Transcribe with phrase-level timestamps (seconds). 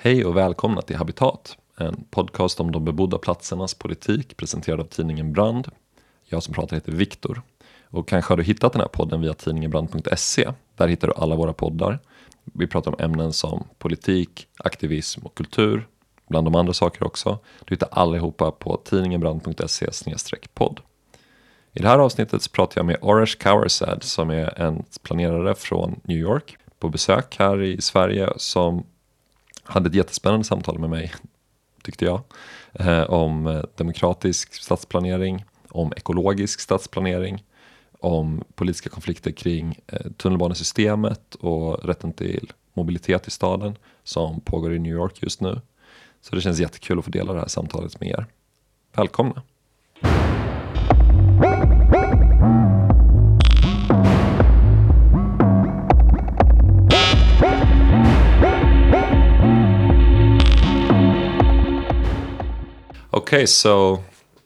[0.00, 5.32] Hej och välkomna till Habitat, en podcast om de bebodda platsernas politik presenterad av tidningen
[5.32, 5.68] Brand.
[6.24, 7.42] Jag som pratar heter Viktor.
[7.84, 10.52] Och kanske har du hittat den här podden via tidningenbrand.se.
[10.76, 11.98] Där hittar du alla våra poddar.
[12.44, 15.88] Vi pratar om ämnen som politik, aktivism och kultur,
[16.28, 17.38] bland de andra saker också.
[17.64, 19.86] Du hittar allihopa på tidningenbrand.se
[20.54, 20.80] podd.
[21.72, 26.00] I det här avsnittet så pratar jag med Oresh Cowersad, som är en planerare från
[26.04, 28.84] New York på besök här i Sverige som
[29.68, 31.12] hade ett jättespännande samtal med mig,
[31.82, 32.20] tyckte jag,
[32.72, 37.44] eh, om eh, demokratisk stadsplanering, om ekologisk stadsplanering,
[38.00, 44.78] om politiska konflikter kring eh, tunnelbanesystemet och rätten till mobilitet i staden som pågår i
[44.78, 45.60] New York just nu.
[46.20, 48.26] Så det känns jättekul att få dela det här samtalet med er.
[48.92, 49.42] Välkomna!
[63.18, 64.04] Okay, so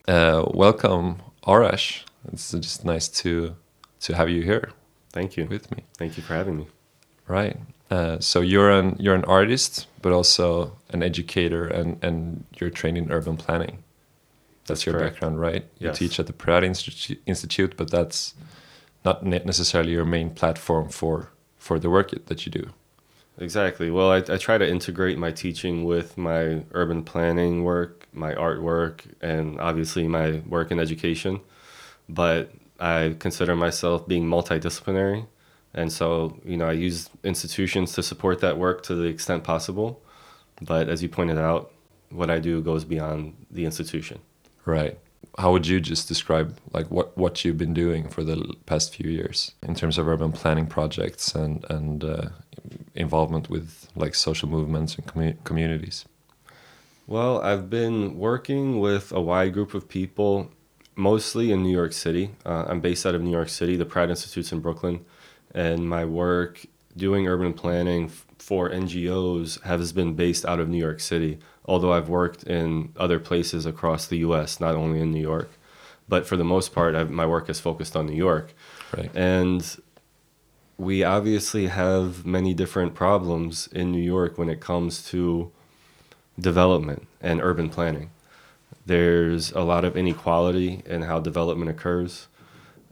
[0.08, 2.04] uh, welcome, Aurash.
[2.32, 3.54] It's just nice to
[4.00, 4.70] to have you here.
[5.10, 5.84] Thank you with me.
[5.98, 6.66] Thank you for having me.
[7.28, 7.58] Right.
[7.90, 12.96] Uh, so you're an you're an artist, but also an educator, and and you're trained
[12.96, 13.76] in urban planning.
[14.64, 15.16] That's, that's your correct.
[15.16, 15.64] background, right?
[15.78, 15.98] You yes.
[15.98, 18.32] teach at the Pratt Institute, Institute, but that's
[19.04, 22.70] not necessarily your main platform for for the work that you do.
[23.38, 23.90] Exactly.
[23.90, 29.00] Well, I, I try to integrate my teaching with my urban planning work, my artwork,
[29.20, 31.40] and obviously my work in education.
[32.08, 35.26] But I consider myself being multidisciplinary.
[35.74, 40.02] And so, you know, I use institutions to support that work to the extent possible.
[40.60, 41.72] But as you pointed out,
[42.10, 44.18] what I do goes beyond the institution.
[44.66, 44.98] Right.
[45.38, 49.10] How would you just describe like what, what you've been doing for the past few
[49.10, 52.28] years in terms of urban planning projects and and uh,
[52.94, 56.04] involvement with like social movements and commu- communities?
[57.06, 60.50] Well, I've been working with a wide group of people,
[60.94, 62.30] mostly in New York City.
[62.46, 63.76] Uh, I'm based out of New York City.
[63.76, 65.04] The Pratt Institute's in Brooklyn,
[65.54, 66.64] and my work
[66.96, 68.08] doing urban planning
[68.38, 71.38] for NGOs has been based out of New York City.
[71.64, 75.50] Although I've worked in other places across the U.S., not only in New York,
[76.08, 78.52] but for the most part, I've, my work is focused on New York.
[78.96, 79.10] Right.
[79.14, 79.64] And
[80.76, 85.52] we obviously have many different problems in New York when it comes to
[86.38, 88.10] development and urban planning.
[88.84, 92.26] There's a lot of inequality in how development occurs.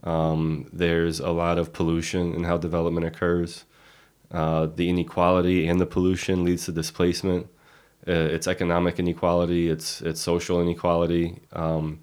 [0.03, 3.65] Um, there's a lot of pollution in how development occurs.
[4.31, 7.47] Uh, the inequality and the pollution leads to displacement.
[8.07, 9.69] Uh, it's economic inequality.
[9.69, 11.39] It's it's social inequality.
[11.53, 11.99] Um,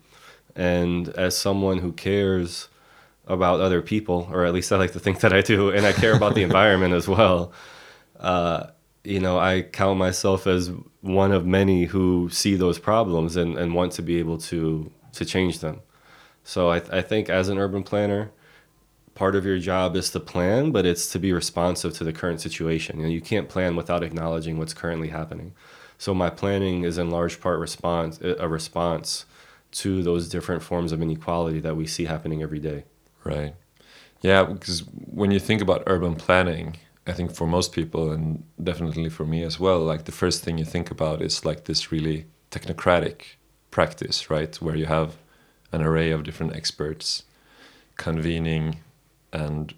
[0.55, 2.69] and as someone who cares
[3.27, 5.93] about other people, or at least I like to think that I do, and I
[5.93, 7.53] care about the environment as well.
[8.19, 8.69] Uh,
[9.05, 10.71] you know, I count myself as
[11.01, 15.25] one of many who see those problems and, and want to be able to to
[15.25, 15.81] change them.
[16.45, 18.31] So I, th- I think as an urban planner,
[19.15, 22.41] part of your job is to plan, but it's to be responsive to the current
[22.41, 22.99] situation.
[22.99, 25.55] You know, you can't plan without acknowledging what's currently happening.
[25.99, 29.27] So my planning is in large part response a response
[29.71, 32.85] to those different forms of inequality that we see happening every day.
[33.25, 33.55] Right.
[34.23, 36.77] Yeah, because when you think about urban planning,
[37.07, 40.59] I think for most people, and definitely for me as well, like the first thing
[40.59, 43.23] you think about is like this really technocratic
[43.71, 44.55] practice, right?
[44.57, 45.17] Where you have
[45.73, 47.25] an array of different experts
[47.97, 48.81] convening
[49.33, 49.75] and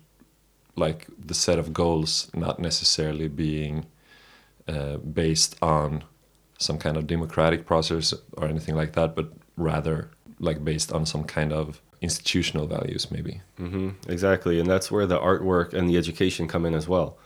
[0.76, 3.86] like the set of goals not necessarily being
[4.68, 6.04] uh, based on
[6.60, 11.24] some kind of democratic process or anything like that, but rather like based on some
[11.24, 13.40] kind of institutional values, maybe.
[13.58, 17.18] Mm-hmm, exactly, and that's where the artwork and the education come in as well.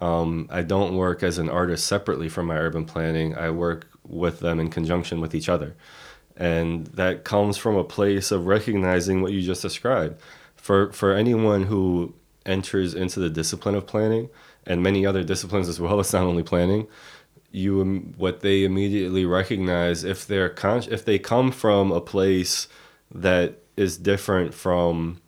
[0.00, 3.36] Um, I don't work as an artist separately from my urban planning.
[3.36, 5.74] I work with them in conjunction with each other,
[6.36, 10.20] and that comes from a place of recognizing what you just described.
[10.56, 12.14] For for anyone who
[12.46, 14.30] enters into the discipline of planning
[14.66, 16.86] and many other disciplines as well, it's not only planning.
[17.50, 22.68] You what they immediately recognize if they're con- if they come from a place
[23.14, 25.20] that is different from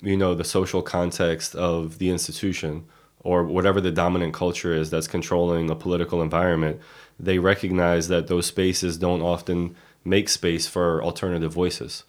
[0.00, 2.84] you know the social context of the institution
[3.20, 6.80] or whatever the dominant culture is that's controlling a political environment
[7.20, 12.02] they recognize that those spaces don't often make space for alternative voices.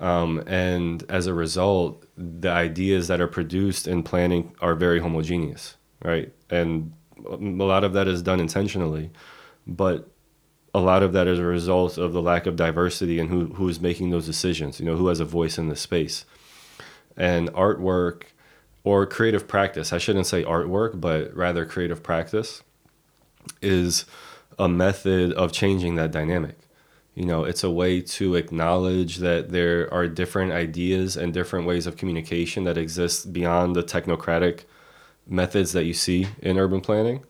[0.00, 5.76] Um, and as a result the ideas that are produced in planning are very homogeneous
[6.02, 6.32] right?
[6.50, 6.92] And
[7.26, 9.10] a lot of that is done intentionally
[9.66, 10.08] but
[10.74, 13.80] a lot of that is a result of the lack of diversity and who who's
[13.80, 14.80] making those decisions.
[14.80, 16.24] You know, who has a voice in the space.
[17.16, 18.24] And artwork
[18.84, 22.62] or creative practice, I shouldn't say artwork, but rather creative practice,
[23.60, 24.04] is
[24.58, 26.56] a method of changing that dynamic.
[27.14, 31.88] You know, it's a way to acknowledge that there are different ideas and different ways
[31.88, 34.60] of communication that exist beyond the technocratic
[35.28, 37.24] methods that you see in urban planning.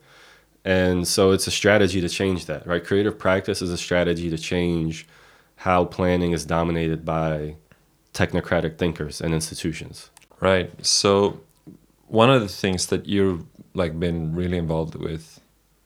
[0.65, 2.83] And so it's a strategy to change that, right?
[2.83, 5.07] Creative practice is a strategy to change
[5.57, 7.55] how planning is dominated by
[8.13, 10.09] technocratic thinkers and institutions.
[10.39, 10.71] Right.
[10.85, 11.41] So
[12.07, 15.39] one of the things that you've like been really involved with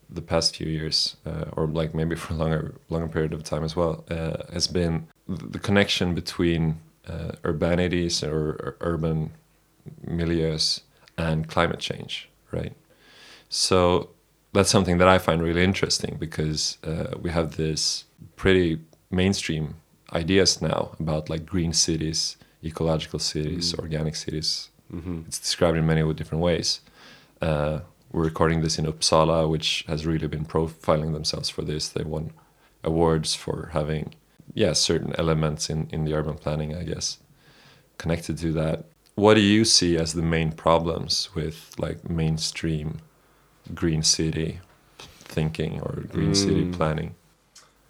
[0.09, 3.63] the past few years, uh, or like maybe for a longer longer period of time
[3.63, 9.31] as well, uh, has been the connection between uh, urbanities or, or urban
[10.05, 10.81] milieus
[11.17, 12.73] and climate change, right?
[13.49, 14.09] So
[14.53, 18.05] that's something that I find really interesting because uh, we have this
[18.35, 18.79] pretty
[19.11, 19.75] mainstream
[20.11, 23.79] ideas now about like green cities, ecological cities, mm.
[23.79, 24.69] organic cities.
[24.93, 25.21] Mm-hmm.
[25.27, 26.81] It's described in many different ways.
[27.41, 27.79] Uh,
[28.11, 31.89] we're recording this in Uppsala, which has really been profiling themselves for this.
[31.89, 32.31] They won
[32.83, 34.13] awards for having,
[34.53, 37.17] yeah, certain elements in, in the urban planning, I guess,
[37.97, 38.85] connected to that.
[39.15, 42.99] What do you see as the main problems with like mainstream
[43.73, 44.59] green city
[44.97, 46.35] thinking or green mm.
[46.35, 47.15] city planning?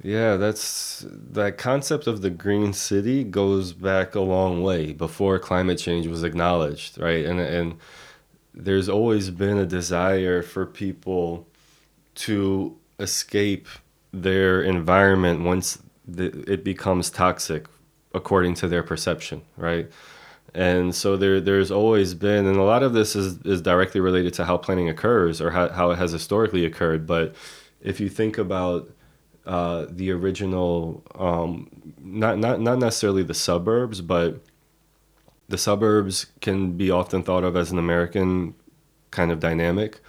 [0.01, 5.77] Yeah, that's that concept of the green city goes back a long way before climate
[5.79, 7.25] change was acknowledged, right?
[7.25, 7.75] And and
[8.53, 11.47] there's always been a desire for people
[12.15, 13.67] to escape
[14.11, 17.65] their environment once the, it becomes toxic
[18.13, 19.89] according to their perception, right?
[20.55, 24.33] And so there there's always been and a lot of this is is directly related
[24.35, 27.35] to how planning occurs or how, how it has historically occurred, but
[27.81, 28.89] if you think about
[29.45, 31.69] uh, the original, um,
[31.99, 34.41] not not not necessarily the suburbs, but
[35.49, 38.55] the suburbs can be often thought of as an American
[39.11, 39.99] kind of dynamic.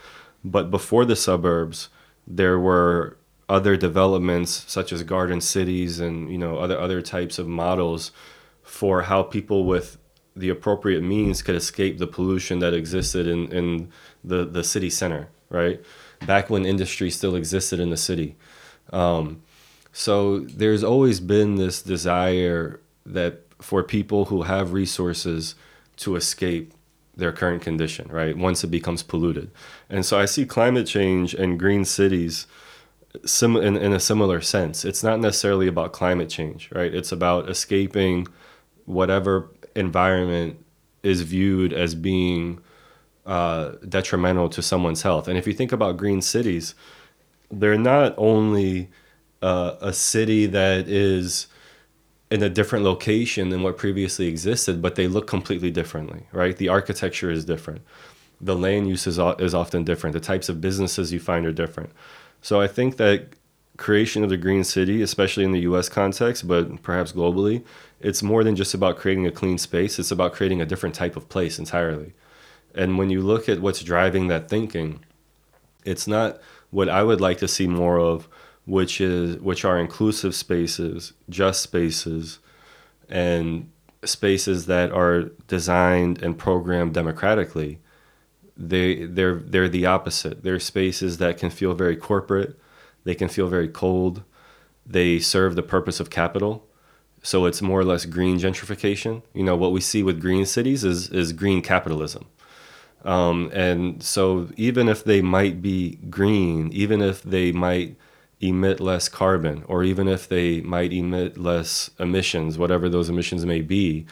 [0.45, 1.89] But before the suburbs,
[2.27, 3.19] there were
[3.49, 8.13] other developments such as garden cities and you know other other types of models
[8.63, 9.99] for how people with
[10.37, 13.89] the appropriate means could escape the pollution that existed in, in
[14.23, 15.81] the, the city center, right?
[16.27, 18.37] Back when industry still existed in the city.
[18.93, 19.43] Um,
[19.93, 25.55] so there's always been this desire that for people who have resources
[25.99, 26.75] to escape
[27.17, 28.37] their current condition, right?
[28.37, 29.51] Once it becomes polluted.
[29.89, 32.49] And so I see climate change and green cities
[33.25, 34.85] sim- in, in a similar sense.
[34.85, 36.93] It's not necessarily about climate change, right?
[36.93, 38.27] It's about escaping
[38.85, 40.65] whatever environment
[41.03, 42.61] is viewed as being
[43.27, 45.29] uh, detrimental to someone's health.
[45.29, 46.75] And if you think about green cities,
[47.51, 48.91] they're not only
[49.43, 51.47] uh, a city that is
[52.31, 56.57] in a different location than what previously existed, but they look completely differently, right?
[56.57, 57.83] The architecture is different.
[58.41, 60.15] The land use is, is often different.
[60.15, 61.91] The types of businesses you find are different.
[62.43, 63.29] So I think that
[63.77, 67.65] creation of the green city, especially in the US context, but perhaps globally,
[68.01, 69.99] it's more than just about creating a clean space.
[69.99, 72.13] It's about creating a different type of place entirely.
[72.75, 75.05] And when you look at what's driving that thinking,
[75.85, 76.41] it's not
[76.71, 78.29] what I would like to see more of,
[78.67, 82.39] which is which are inclusive spaces, just spaces,
[83.09, 83.71] and
[84.05, 87.79] spaces that are designed and programmed democratically.
[88.57, 90.43] They they're they're the opposite.
[90.43, 92.59] They're spaces that can feel very corporate,
[93.05, 94.23] they can feel very cold.
[94.87, 96.67] They serve the purpose of capital.
[97.23, 99.23] So it's more or less green gentrification.
[99.33, 102.27] You know, what we see with green cities is is green capitalism.
[103.05, 107.97] Um, and so, even if they might be green, even if they might
[108.41, 113.61] emit less carbon, or even if they might emit less emissions, whatever those emissions may
[113.61, 114.07] be,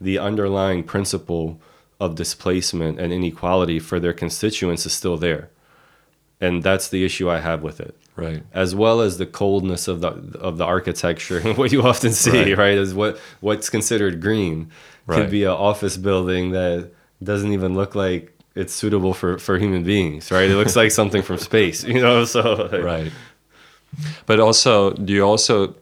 [0.00, 1.60] the underlying principle
[2.00, 5.50] of displacement and inequality for their constituents is still there.
[6.40, 7.96] And that's the issue I have with it.
[8.16, 8.44] Right.
[8.52, 12.58] As well as the coldness of the of the architecture, what you often see, right,
[12.58, 14.70] right is what what's considered green
[15.06, 15.16] right.
[15.16, 16.92] could be an office building that
[17.22, 20.48] doesn't even look like it's suitable for for human beings, right?
[20.48, 22.24] It looks like something from space, you know.
[22.24, 23.12] So like, right.
[24.26, 25.74] But also, do you also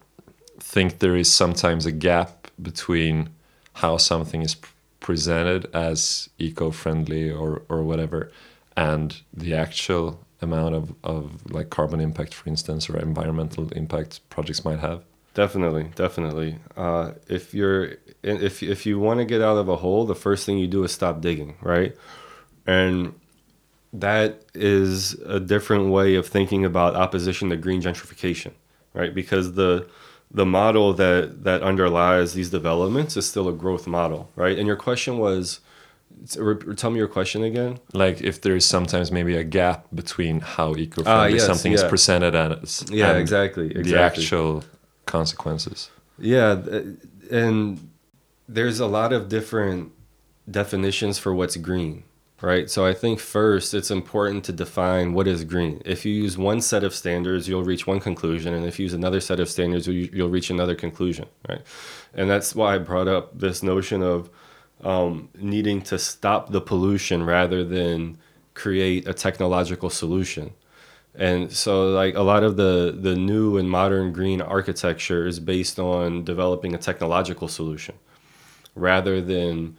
[0.59, 3.31] think there is sometimes a gap between
[3.75, 4.57] how something is
[5.01, 8.31] presented as eco-friendly or or whatever,
[8.77, 14.65] and the actual amount of, of like carbon impact, for instance, or environmental impact projects
[14.65, 15.05] might have?
[15.35, 16.59] Definitely, definitely.
[16.77, 20.45] Uh, if you're if if you want to get out of a hole, the first
[20.45, 21.97] thing you do is stop digging, right?
[22.67, 23.15] And
[23.93, 28.53] that is a different way of thinking about opposition to green gentrification,
[28.93, 29.15] right?
[29.15, 29.89] Because the
[30.31, 34.59] the model that that underlies these developments is still a growth model, right?
[34.59, 35.61] And your question was
[36.77, 37.79] Tell me your question again.
[37.93, 41.83] Like if there is sometimes maybe a gap between how eco-friendly Ah, yes, something is
[41.83, 41.89] yeah.
[41.89, 43.69] presented as Yeah, and exactly.
[43.69, 44.65] the actual
[45.07, 45.91] consequences.
[46.19, 46.63] Yeah,
[47.31, 47.91] and
[48.49, 49.93] there's a lot of different
[50.51, 52.05] definitions for what's green,
[52.41, 52.71] right?
[52.71, 55.83] So I think first it's important to define what is green.
[55.85, 58.95] If you use one set of standards, you'll reach one conclusion, and if you use
[58.95, 61.63] another set of standards, you'll reach another conclusion, right?
[62.15, 64.31] And that's why I brought up this notion of
[64.83, 68.19] um, needing to stop the pollution rather than
[68.55, 70.53] create a technological solution.
[71.15, 75.79] And so like a lot of the the new and modern green architecture is based
[75.79, 77.97] on developing a technological solution
[78.75, 79.77] rather than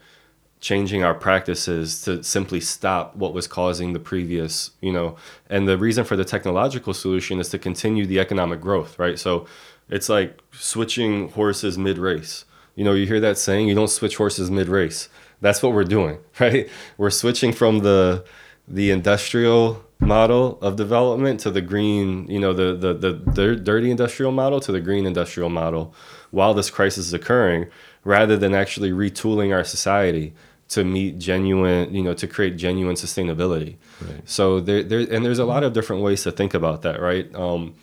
[0.60, 5.18] changing our practices to simply stop what was causing the previous, you know.
[5.50, 9.20] And the reason for the technological solution is to continue the economic growth, right?
[9.20, 9.46] So
[9.90, 12.46] it's like switching horses mid-race.
[12.76, 15.10] You know, you hear that saying, you don't switch horses mid-race.
[15.42, 16.70] That's what we're doing, right?
[16.98, 18.26] We're switching from the
[18.66, 23.92] the industrial model of development to the green, you know, the the the, the dirty
[23.92, 25.94] industrial model to the green industrial model
[26.32, 27.68] while this crisis is occurring,
[28.04, 30.34] rather than actually retooling our society
[30.70, 33.76] to meet genuine, you know, to create genuine sustainability.
[34.02, 34.22] Right.
[34.26, 37.34] So there, there, and there's a lot of different ways to think about that, right?
[37.36, 37.76] Um,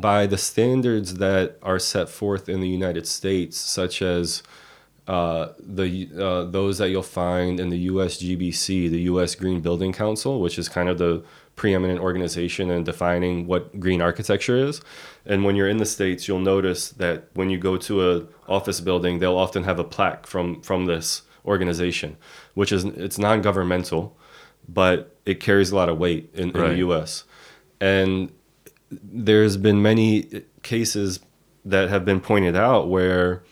[0.00, 4.42] by the standards that are set forth in the United States, such as
[5.06, 9.34] uh, the uh, those that you'll find in the USGBC, the U.S.
[9.34, 11.22] Green Building Council, which is kind of the
[11.56, 14.80] preeminent organization in defining what green architecture is.
[15.26, 18.80] And when you're in the states, you'll notice that when you go to a office
[18.80, 22.16] building, they'll often have a plaque from from this organization,
[22.54, 24.16] which is it's non-governmental,
[24.68, 26.68] but it carries a lot of weight in, in Right.
[26.70, 27.24] the U.S.
[27.80, 28.32] And
[29.02, 31.20] there's been many cases
[31.64, 33.42] that have been pointed out where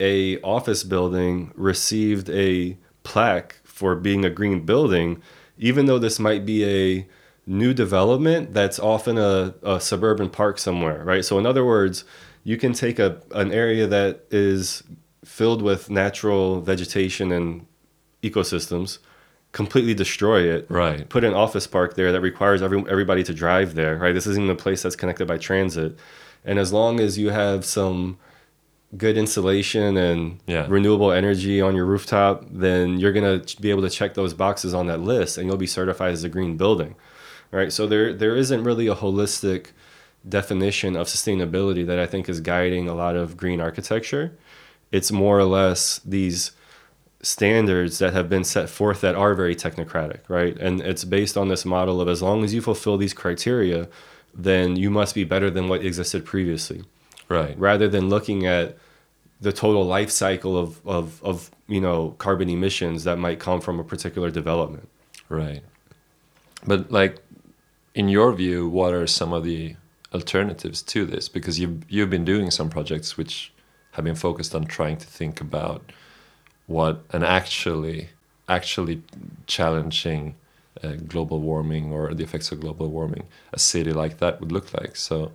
[0.00, 5.22] a office building received a plaque for being a green building,
[5.56, 7.08] even though this might be a
[7.46, 11.24] new development that's often a, a suburban park somewhere, right?
[11.24, 12.04] So in other words,
[12.44, 14.82] you can take a an area that is
[15.24, 17.66] filled with natural vegetation and
[18.22, 18.98] ecosystems,
[19.58, 21.08] completely destroy it, Right.
[21.08, 24.14] put an office park there that requires every, everybody to drive there, right?
[24.14, 25.98] This isn't even a place that's connected by transit.
[26.44, 28.18] And as long as you have some
[28.96, 30.64] good insulation and Yeah.
[30.68, 34.72] renewable energy on your rooftop, then you're going to be able to check those boxes
[34.74, 36.94] on that list and you'll be certified as a green building.
[37.50, 37.72] Right?
[37.72, 39.62] So there there isn't really a holistic
[40.28, 44.26] definition of sustainability that I think is guiding a lot of green architecture.
[44.92, 46.52] It's more or less these
[47.20, 50.56] standards that have been set forth that are very technocratic, right?
[50.58, 53.88] And it's based on this model of as long as you fulfill these criteria,
[54.32, 56.84] then you must be better than what existed previously,
[57.28, 57.58] Right.
[57.58, 58.78] rather than looking at
[59.40, 63.78] the total life cycle of, of, of you know carbon emissions that might come from
[63.78, 64.88] a particular development.
[65.28, 65.62] Right.
[66.66, 67.18] But like
[67.94, 69.76] in your view, what are some of the
[70.14, 71.28] alternatives to this?
[71.28, 73.52] Because you've you've been doing some projects which
[73.92, 75.92] have been focused on trying to think about
[76.68, 78.10] what an actually
[78.48, 79.02] actually
[79.46, 80.36] challenging
[80.82, 84.72] uh, global warming or the effects of global warming a city like that would look
[84.72, 84.94] like.
[84.96, 85.32] So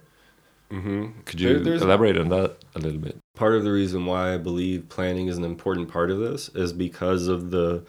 [1.26, 3.18] could you There- elaborate on that a little bit?
[3.36, 6.72] Part of the reason why I believe planning is an important part of this is
[6.74, 7.84] because of the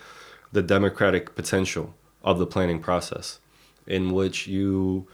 [0.53, 3.41] the democratic potential of the planning process,
[3.87, 5.07] in which you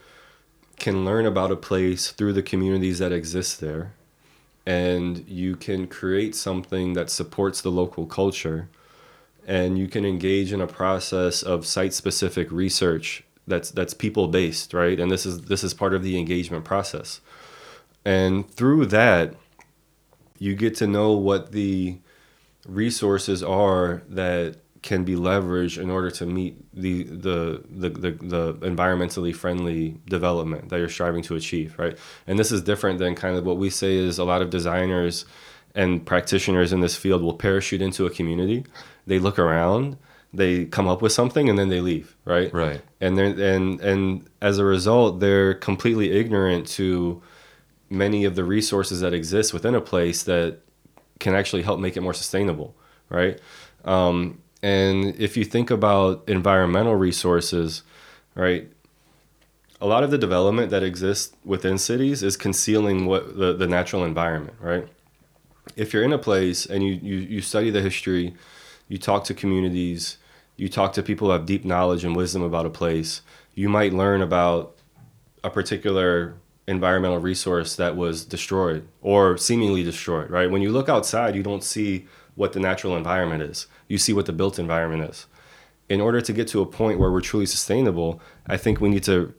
[0.77, 3.93] can learn about a place through the communities that exist there,
[4.65, 8.69] and you can create something that supports the local culture,
[9.47, 14.99] and you can engage in a process of site-specific research that's that's people-based, right?
[14.99, 17.21] And this is this is part of the engagement process,
[18.05, 19.35] and through that
[20.37, 21.97] you get to know what the
[22.67, 28.53] resources are that can be leveraged in order to meet the the, the the the
[28.61, 31.97] environmentally friendly development that you're striving to achieve right?
[32.25, 35.25] And this is different than kind of what we say is a lot of designers
[35.75, 38.65] and practitioners in this field will parachute into a community.
[39.05, 39.97] They look around
[40.33, 42.53] they come up with something and then they leave right?
[42.53, 42.81] Right.
[42.99, 47.21] and they're and and as a result they're completely ignorant to
[47.89, 50.59] many of the resources that exist within a place that
[51.19, 52.75] can actually help make it more sustainable
[53.09, 53.39] right?
[53.83, 57.83] Um, and if you think about environmental resources
[58.35, 58.69] right
[59.79, 64.03] a lot of the development that exists within cities is concealing what the, the natural
[64.03, 64.87] environment right?
[65.75, 68.35] If you're in a place and you, you, you study the history
[68.87, 70.17] you talk to communities
[70.57, 73.21] you talk to people who have deep knowledge and wisdom about a place
[73.55, 74.75] you might learn about
[75.43, 76.35] a particular
[76.67, 80.51] environmental resource that was destroyed or seemingly destroyed right?
[80.51, 84.25] When you look outside you don't see what the natural environment is you see what
[84.25, 85.27] the built environment is
[85.91, 89.03] in order to get to a point where we're truly sustainable, I think we need
[89.03, 89.33] to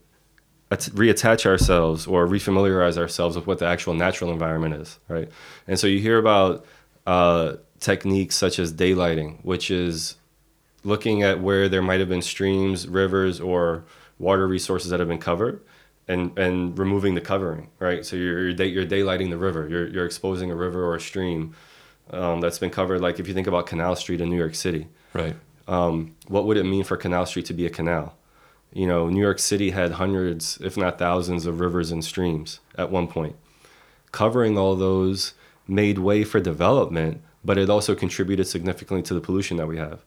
[0.70, 5.30] reattach ourselves or refamiliarize ourselves with what the actual natural environment is, right?
[5.66, 6.66] And so you hear about
[7.06, 10.16] uh, techniques such as daylighting, which is
[10.84, 13.84] looking at where there might have been streams, rivers, or
[14.18, 15.62] water resources that have been covered,
[16.06, 18.04] and and removing the covering, right?
[18.04, 19.68] So you're you're, day, you're daylighting the river.
[19.70, 21.54] You're you're exposing a river or a stream
[22.12, 23.00] um, that's been covered.
[23.00, 25.34] Like if you think about Canal Street in New York City, right?
[25.68, 28.16] Um, what would it mean for Canal Street to be a canal?
[28.72, 32.90] You know, New York City had hundreds, if not thousands, of rivers and streams at
[32.90, 33.36] one point.
[34.12, 35.34] Covering all those
[35.68, 40.04] made way for development, but it also contributed significantly to the pollution that we have.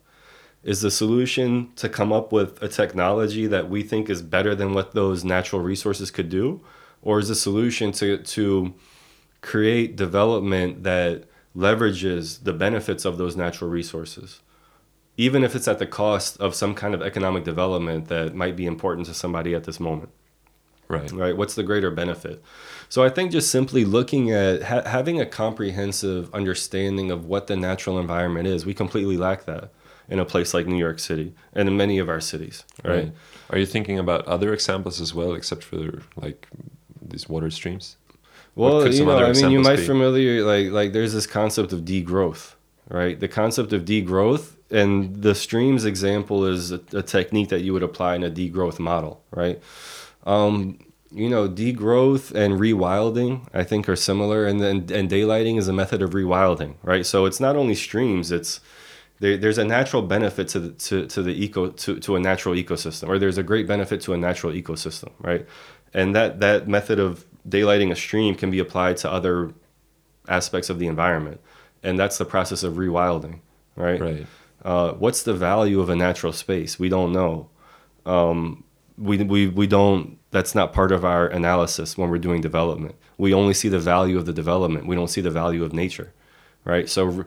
[0.62, 4.74] Is the solution to come up with a technology that we think is better than
[4.74, 6.60] what those natural resources could do?
[7.02, 8.74] Or is the solution to, to
[9.42, 11.24] create development that
[11.56, 14.40] leverages the benefits of those natural resources?
[15.16, 18.66] even if it's at the cost of some kind of economic development that might be
[18.66, 20.10] important to somebody at this moment.
[20.88, 21.10] Right.
[21.10, 21.36] Right.
[21.36, 22.42] What's the greater benefit?
[22.88, 27.56] So I think just simply looking at ha- having a comprehensive understanding of what the
[27.56, 29.70] natural environment is, we completely lack that
[30.08, 32.62] in a place like New York City and in many of our cities.
[32.84, 32.96] Right.
[32.96, 33.12] right.
[33.50, 36.46] Are you thinking about other examples as well, except for like
[37.02, 37.96] these water streams?
[38.56, 39.86] Well, you know, I mean, you might be?
[39.86, 42.54] familiar like like there's this concept of degrowth,
[42.88, 43.20] right?
[43.20, 47.82] The concept of degrowth and the streams example is a, a, technique that you would
[47.82, 49.62] apply in a degrowth model, right?
[50.24, 50.78] Um,
[51.12, 55.72] you know, degrowth and rewilding, I think, are similar, and then and daylighting is a
[55.72, 57.04] method of rewilding, right?
[57.04, 58.60] So it's not only streams; it's
[59.20, 62.54] there, there's a natural benefit to the, to, to the eco to, to a natural
[62.54, 65.46] ecosystem, or there's a great benefit to a natural ecosystem, right?
[65.94, 69.52] And that that method of daylighting a stream can be applied to other
[70.28, 71.40] aspects of the environment,
[71.82, 73.40] and that's the process of rewilding,
[73.76, 74.00] right?
[74.00, 74.26] Right.
[74.64, 76.78] Uh, what's the value of a natural space?
[76.78, 77.48] We don't know.
[78.04, 78.64] Um,
[78.98, 82.96] we, we, we don't, that's not part of our analysis when we're doing development.
[83.18, 84.86] We only see the value of the development.
[84.86, 86.12] We don't see the value of nature,
[86.64, 86.88] right?
[86.88, 87.24] So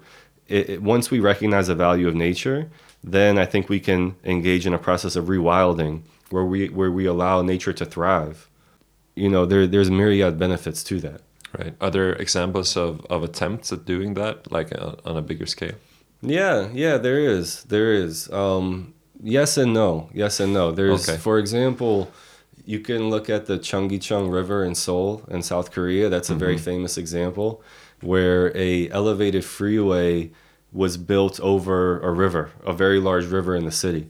[0.48, 2.70] it, it, once we recognize the value of nature,
[3.04, 6.02] then I think we can engage in a process of rewilding
[6.32, 8.50] where we, where we allow nature to thrive.
[9.20, 11.22] You know, there, there's myriad benefits to that.
[11.58, 11.74] Right.
[11.82, 15.78] Are there examples of, of attempts at doing that, like uh, on a bigger scale?
[16.22, 17.64] Yeah, yeah, there is.
[17.64, 18.32] There is.
[18.32, 20.10] Um, yes and no.
[20.14, 20.72] Yes and no.
[20.72, 21.18] There's, okay.
[21.18, 22.12] for example,
[22.66, 26.08] you can look at the Cheonggyecheon River in Seoul in South Korea.
[26.08, 26.40] That's a mm-hmm.
[26.40, 27.64] very famous example
[28.02, 30.32] where a elevated freeway
[30.72, 34.10] was built over a river, a very large river in the city.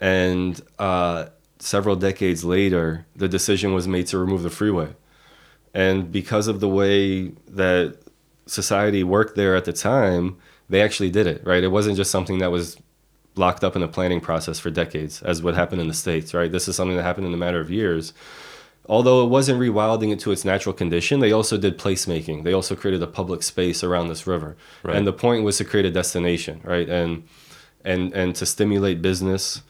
[0.00, 1.26] And uh,
[1.60, 4.94] several decades later, the decision was made to remove the freeway.
[5.72, 7.98] And because of the way that
[8.46, 10.36] society worked there at the time,
[10.68, 11.62] they actually did it, right?
[11.62, 12.76] It wasn't just something that was
[13.36, 16.50] locked up in a planning process for decades, as what happened in the States, right?
[16.50, 18.12] This is something that happened in a matter of years.
[18.86, 22.42] Although it wasn't rewilding it to its natural condition, they also did placemaking.
[22.42, 24.56] They also created a public space around this river.
[24.82, 24.96] Right.
[24.96, 26.88] And the point was to create a destination, right?
[26.88, 27.22] And
[27.84, 29.62] and and to stimulate business,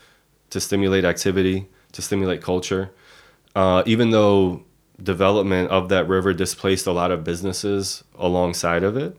[0.50, 2.90] to stimulate activity, to stimulate culture.
[3.54, 4.62] Uh, even though
[5.02, 9.16] development of that river displaced a lot of businesses alongside of it,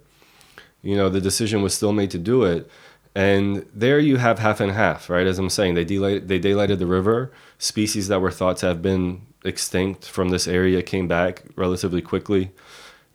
[0.81, 2.69] you know, the decision was still made to do it.
[3.13, 5.27] And there you have half and half, right?
[5.27, 7.31] As I'm saying, they daylight, they daylighted the river.
[7.57, 12.51] Species that were thought to have been extinct from this area came back relatively quickly.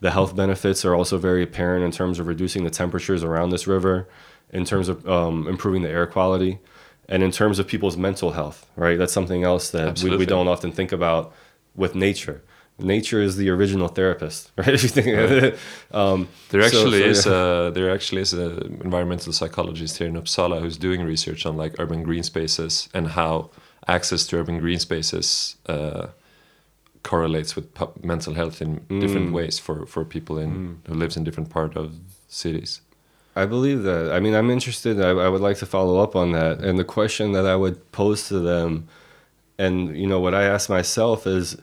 [0.01, 3.67] The health benefits are also very apparent in terms of reducing the temperatures around this
[3.67, 4.07] river,
[4.51, 6.59] in terms of um, improving the air quality,
[7.09, 8.99] and in terms of people's mental health, right?
[8.99, 11.33] That's something else that we, we don't often think about
[11.75, 12.43] with nature
[12.79, 14.69] nature is the original therapist, right?
[14.69, 15.59] If you think right.
[15.93, 17.07] um, there actually so, so, yeah.
[17.07, 21.57] is a there actually is an environmental psychologist here in Uppsala who's doing research on
[21.57, 23.51] like urban green spaces and how
[23.89, 26.09] access to urban green spaces uh,
[27.03, 27.67] correlates with
[28.05, 29.01] mental health in mm.
[29.01, 30.89] different ways for for people in mm.
[30.89, 31.95] who lives in different part of
[32.29, 32.81] cities.
[33.37, 34.11] I believe that.
[34.11, 34.99] I mean, I'm interested.
[34.99, 36.61] I, I would like to follow up on that.
[36.61, 38.89] And the question that I would pose to them,
[39.59, 41.59] and you know, what I ask myself is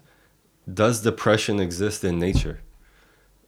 [0.72, 2.60] does depression exist in nature?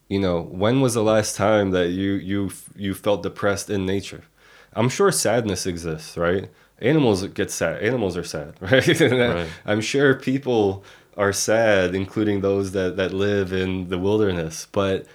[0.09, 4.23] You know, when was the last time that you you you felt depressed in nature?
[4.73, 6.49] I'm sure sadness exists, right?
[6.79, 7.81] Animals get sad.
[7.81, 8.99] Animals are sad, right?
[8.99, 9.47] right.
[9.65, 10.83] I'm sure people
[11.15, 14.67] are sad, including those that that live in the wilderness.
[14.71, 15.05] But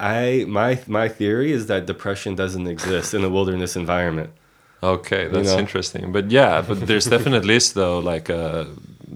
[0.00, 4.30] I my my theory is that depression doesn't exist in a wilderness environment.
[4.82, 5.58] Okay, that's you know?
[5.58, 6.12] interesting.
[6.12, 8.68] But yeah, but there's definitely is though like a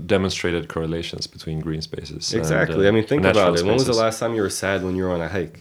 [0.06, 2.34] demonstrated correlations between green spaces.
[2.34, 2.74] Exactly.
[2.74, 3.58] And, uh, I mean, think about it.
[3.58, 3.64] Spaces.
[3.64, 5.60] When was the last time you were sad when you were on a hike?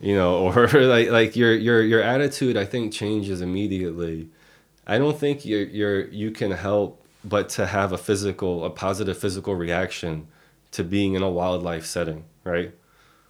[0.00, 4.30] You know, or like like your your your attitude, I think changes immediately
[4.86, 9.18] I don't think you're, you're you can help but to have a physical, a positive
[9.18, 10.28] physical reaction
[10.70, 12.72] to being in a wildlife setting, right?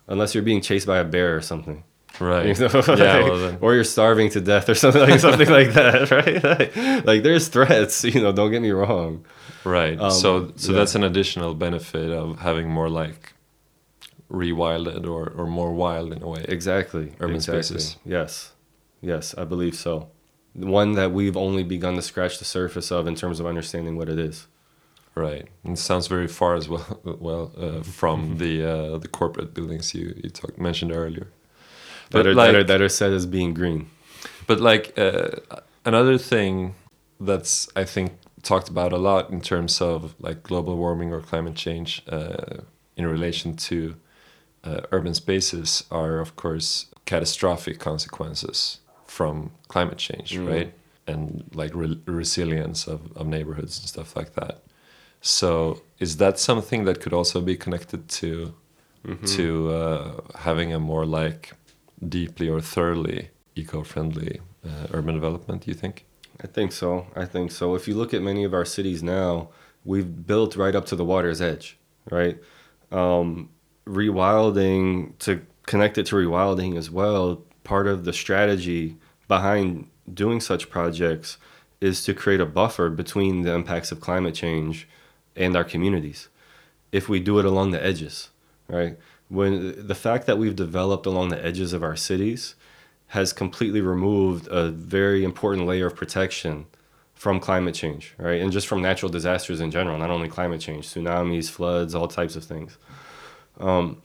[0.09, 1.85] Unless you're being chased by a bear or something.
[2.21, 2.59] Right.
[2.59, 3.19] You know, yeah.
[3.19, 6.43] like, Well, then, or you're starving to death or something like something like that, right?
[6.43, 8.33] Like, like there's threats, you know.
[8.33, 9.25] Don't get me wrong.
[9.65, 10.01] right.
[10.01, 10.79] um, so so yeah.
[10.79, 13.35] that's an additional benefit of having more like
[14.31, 16.45] rewilded or or more wild in a way.
[16.49, 17.13] Exactly.
[17.21, 17.63] Urban exactly.
[17.63, 17.97] spaces.
[18.05, 18.53] Yes,
[19.01, 20.11] yes, I believe so.
[20.55, 24.09] One that we've only begun to scratch the surface of in terms of understanding what
[24.09, 24.47] it is.
[25.17, 25.49] Right.
[25.65, 29.95] And it sounds very far as well well uh, from the uh, the corporate buildings
[29.95, 31.29] you you talked mentioned earlier.
[32.11, 33.87] That are, like- that are that are said as being green.
[34.47, 35.31] But like uh,
[35.85, 36.75] another thing
[37.19, 41.55] that's I think talked about a lot in terms of like global warming or climate
[41.57, 42.59] change uh,
[42.97, 43.97] in relation to
[44.65, 50.49] uh, urban spaces are of course catastrophic consequences from climate change, Mm.
[50.49, 50.73] right?
[51.09, 54.63] And like re- resilience of, of neighborhoods and stuff like that.
[55.27, 58.55] So is that something that could also be connected to
[59.07, 59.27] Mm-hmm.
[59.37, 61.53] to uh, having a more like
[62.09, 66.07] deeply or thoroughly eco-friendly uh, urban development do you think
[66.43, 67.07] I think so.
[67.15, 67.75] I think so.
[67.75, 69.49] If you look at many of our cities now,
[69.85, 71.79] we've built right up to the water's edge,
[72.11, 72.39] right?
[72.93, 73.51] Um,
[73.87, 77.43] rewilding to connect it to rewilding as well.
[77.65, 78.97] Part of the strategy
[79.29, 81.39] behind doing such projects
[81.81, 84.89] is to create a buffer between the impacts of climate change
[85.37, 86.29] and our communities.
[86.93, 88.31] If we do it along the edges,
[88.69, 88.97] right?
[89.29, 92.55] When the fact that we've developed along the edges of our cities
[93.09, 96.67] has completely removed a very important layer of protection
[97.15, 98.41] from climate change, right?
[98.41, 102.37] And just from natural disasters in general, not only climate change, tsunamis, floods, all types
[102.37, 102.77] of things.
[103.59, 104.03] Um,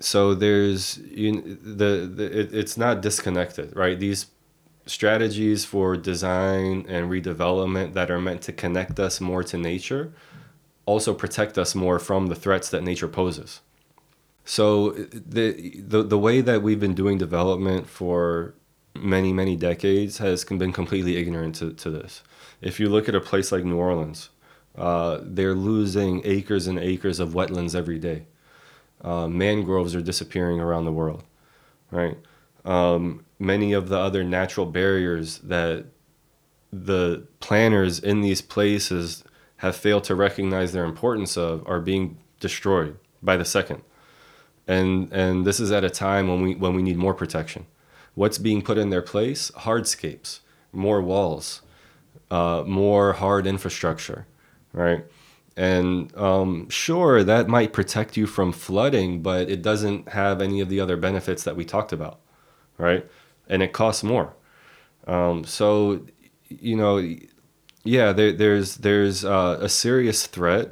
[0.00, 3.98] so there's you, the, the it, it's not disconnected, right?
[3.98, 4.26] These
[4.86, 10.12] strategies for design and redevelopment that are meant to connect us more to nature
[10.86, 13.60] also protect us more from the threats that nature poses.
[14.44, 18.54] So the the the way that we've been doing development for
[18.94, 22.22] many many decades has been completely ignorant to, to this.
[22.62, 24.30] If you look at a place like New Orleans,
[24.78, 28.26] uh, they're losing acres and acres of wetlands every day.
[29.02, 31.24] Uh, mangroves are disappearing around the world,
[31.90, 32.16] right?
[32.64, 35.86] Um, many of the other natural barriers that
[36.72, 39.24] the planners in these places
[39.58, 43.82] have failed to recognize their importance of are being destroyed by the second.
[44.66, 47.66] And and this is at a time when we when we need more protection.
[48.14, 49.50] What's being put in their place?
[49.52, 50.40] Hardscapes
[50.72, 51.62] more walls
[52.30, 54.26] uh, more hard infrastructure
[54.72, 55.04] right?
[55.56, 60.68] And um, sure that might protect you from flooding but it doesn't have any of
[60.68, 62.20] the other benefits that we talked about
[62.78, 63.06] right?
[63.48, 64.34] And it costs more.
[65.06, 66.04] Um, so
[66.48, 66.98] you know
[67.86, 70.66] yeah there, there's there's uh, a serious threat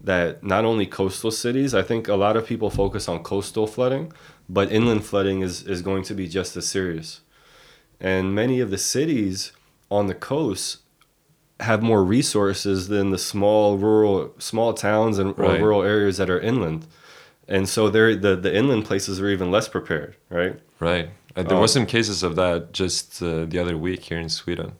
[0.00, 4.12] that not only coastal cities, I think a lot of people focus on coastal flooding,
[4.48, 7.20] but inland flooding is, is going to be just as serious.
[8.00, 9.52] And many of the cities
[9.90, 10.78] on the coast
[11.60, 15.60] have more resources than the small rural small towns and or Right.
[15.60, 16.86] rural areas that are inland.
[17.48, 20.60] And so they're the, the inland places are even less prepared, right?
[20.78, 21.62] right uh, there Oh.
[21.62, 24.72] was some cases of that just uh, the other week here in sweden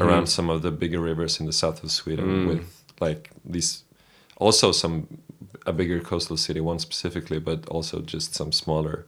[0.00, 2.48] around some of the bigger rivers in the south of sweden Mm.
[2.48, 3.82] with like these
[4.38, 5.06] also some
[5.66, 9.06] a bigger coastal city one specifically but also just some smaller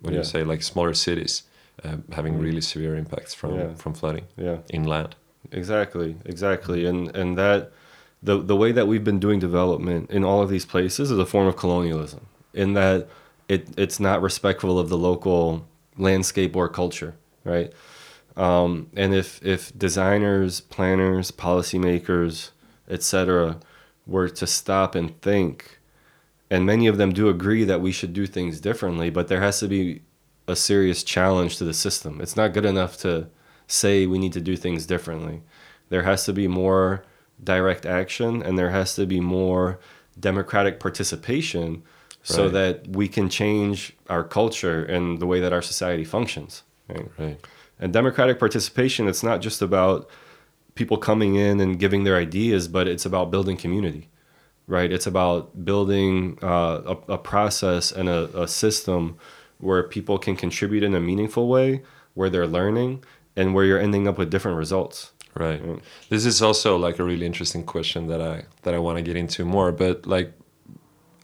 [0.00, 0.20] what do Yeah.
[0.20, 1.42] you say like smaller cities
[1.84, 3.74] uh, having really severe impacts from Yeah.
[3.74, 4.58] from flooding Yeah.
[4.70, 5.14] inland
[5.52, 7.70] Exactly, exactly, and and that
[8.20, 11.24] the the way that we've been doing development in all of these places is a
[11.26, 12.20] form of colonialism.
[12.52, 13.06] In that
[13.48, 15.64] it it's not respectful of the local
[15.96, 17.72] landscape or culture, right?
[18.36, 22.50] Um, and if if designers, planners, policymakers,
[22.88, 23.58] etc.,
[24.06, 25.80] were to stop and think,
[26.50, 29.60] and many of them do agree that we should do things differently, but there has
[29.60, 30.02] to be
[30.46, 32.20] a serious challenge to the system.
[32.20, 33.28] It's not good enough to
[33.66, 35.42] say we need to do things differently.
[35.88, 37.02] There has to be more
[37.42, 39.80] direct action and there has to be more
[40.18, 41.82] democratic participation
[42.22, 42.52] so Right.
[42.52, 46.62] that we can change our culture and the way that our society functions.
[46.88, 47.08] Right?
[47.18, 47.40] right
[47.78, 50.08] And democratic participation, it's not just about
[50.74, 54.08] people coming in and giving their ideas, but it's about building community,
[54.66, 54.90] right?
[54.92, 59.18] It's about building uh, a, a process and a, a system
[59.58, 61.82] where people can contribute in a meaningful way,
[62.14, 63.02] where they're learning,
[63.36, 65.12] and where you're ending up with different results.
[65.34, 65.62] Right.
[65.62, 65.80] Mm.
[66.08, 69.16] This is also like a really interesting question that I that I want to get
[69.16, 69.70] into more.
[69.70, 70.32] But like,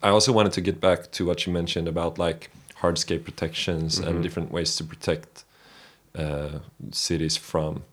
[0.03, 2.51] I also wanted to get back to what you mentioned about like
[2.83, 4.07] hardscape protections Mhm.
[4.07, 5.45] and different ways to protect
[6.17, 6.59] uh,
[6.91, 7.85] cities from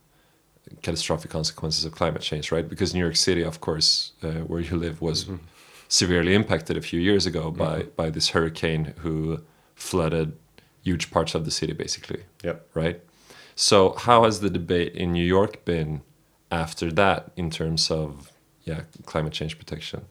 [0.81, 2.67] catastrophic consequences of climate change, right?
[2.67, 5.37] Because New York City, of course, uh, where you live, was mm-hmm.
[5.87, 7.89] severely impacted a few years ago by mm-hmm.
[7.95, 9.41] by this hurricane who
[9.75, 10.37] flooded
[10.83, 12.23] huge parts of the city, basically.
[12.43, 12.67] Yep.
[12.73, 13.01] Right.
[13.55, 16.01] So, how has the debate in New York been
[16.51, 18.31] after that in terms of
[18.63, 20.05] yeah climate change protection?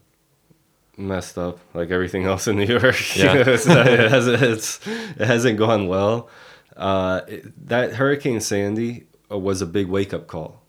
[0.97, 3.15] Messed up, like everything else in New York.
[3.15, 3.35] Yeah.
[3.47, 4.79] it, hasn't,
[5.17, 6.29] it hasn't gone well.
[6.79, 7.21] Uh,
[7.65, 10.63] that Hurricane Sandy was a big wake up call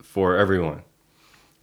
[0.00, 0.82] for everyone.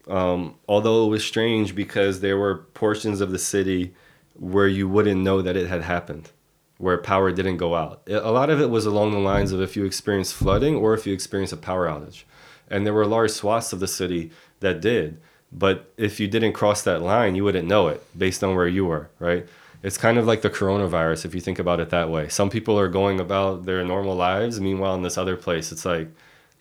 [0.07, 3.95] Um, although it was strange because there were portions of the city
[4.33, 6.29] where you wouldn't know that it had happened
[6.77, 8.01] where power didn't go out.
[8.09, 11.07] A lot of it was along the lines of if you experience flooding or if
[11.07, 12.23] you experience a power outage.
[12.69, 15.21] And there were large swaths of the city that did.
[15.51, 18.85] But if you didn't cross that line, you wouldn't know it based on where you
[18.85, 19.47] were, right?
[19.85, 22.27] It's kind of like the coronavirus if you think about it that way.
[22.27, 24.59] Some people are going about their normal lives.
[24.59, 26.07] Meanwhile, in this other place, it's like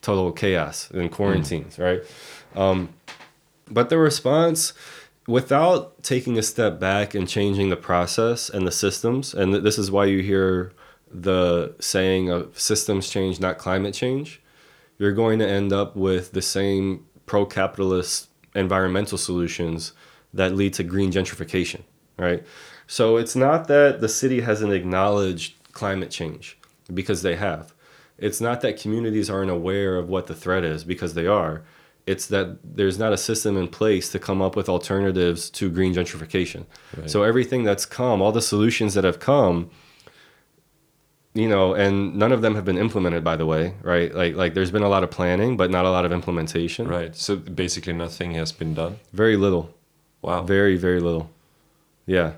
[0.03, 1.85] total chaos and quarantines, mm.
[1.85, 2.03] right?
[2.55, 2.91] Um,
[3.67, 4.75] but the response,
[5.27, 9.91] without taking a step back and changing the process and the systems, and this is
[9.91, 10.73] why you hear
[11.11, 14.43] the saying of systems change, not climate change,
[14.99, 19.93] you're going to end up with the same pro capitalist environmental solutions
[20.35, 21.85] that lead to green gentrification,
[22.19, 22.45] right?
[22.87, 26.59] So it's not that the city hasn't acknowledged climate change
[26.93, 27.75] because they have.
[28.19, 31.65] It's not that communities aren't aware of what the threat is because they are
[32.07, 35.95] it's that there's not a system in place to come up with alternatives to green
[35.95, 36.67] gentrification.
[36.97, 37.09] Right.
[37.09, 39.71] So everything that's come, all the solutions that have come,
[41.33, 44.15] you know, and none of them have been implemented by the way, right?
[44.15, 46.87] Like like there's been a lot of planning, but not a lot of implementation.
[46.87, 47.17] Right.
[47.17, 48.99] So basically nothing has been done.
[49.13, 49.75] Very little.
[50.21, 50.43] Wow.
[50.43, 51.31] Very very little.
[52.07, 52.35] Yeah.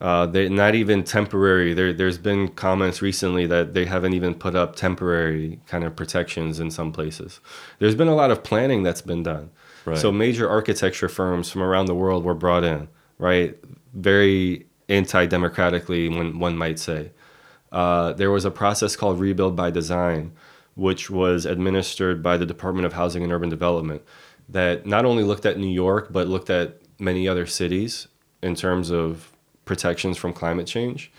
[0.00, 1.74] Uh, they not even temporary.
[1.74, 6.60] There, there's been comments recently that they haven't even put up temporary kind of protections
[6.60, 7.40] in some places.
[7.80, 9.50] There's been a lot of planning that's been done.
[9.84, 9.98] Right.
[9.98, 13.58] So major architecture firms from around the world were brought in, right?
[13.92, 17.10] Very anti-democratically, one one might say.
[17.72, 20.32] Uh, there was a process called Rebuild by Design,
[20.74, 24.00] which was administered by the Department of Housing and Urban Development,
[24.48, 28.06] that not only looked at New York but looked at many other cities
[28.42, 29.32] in terms of
[29.68, 31.12] protections from climate change.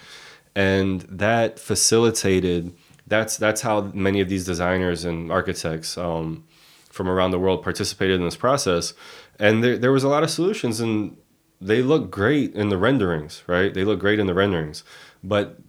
[0.56, 2.76] And that facilitated,
[3.08, 6.44] that's, that's how many of these designers and architects um,
[6.90, 8.94] from around the world participated in this process.
[9.40, 11.16] And there, there was a lot of solutions and
[11.62, 13.74] they look great in the renderings, right?
[13.74, 14.84] They look great in the renderings.
[15.24, 15.60] But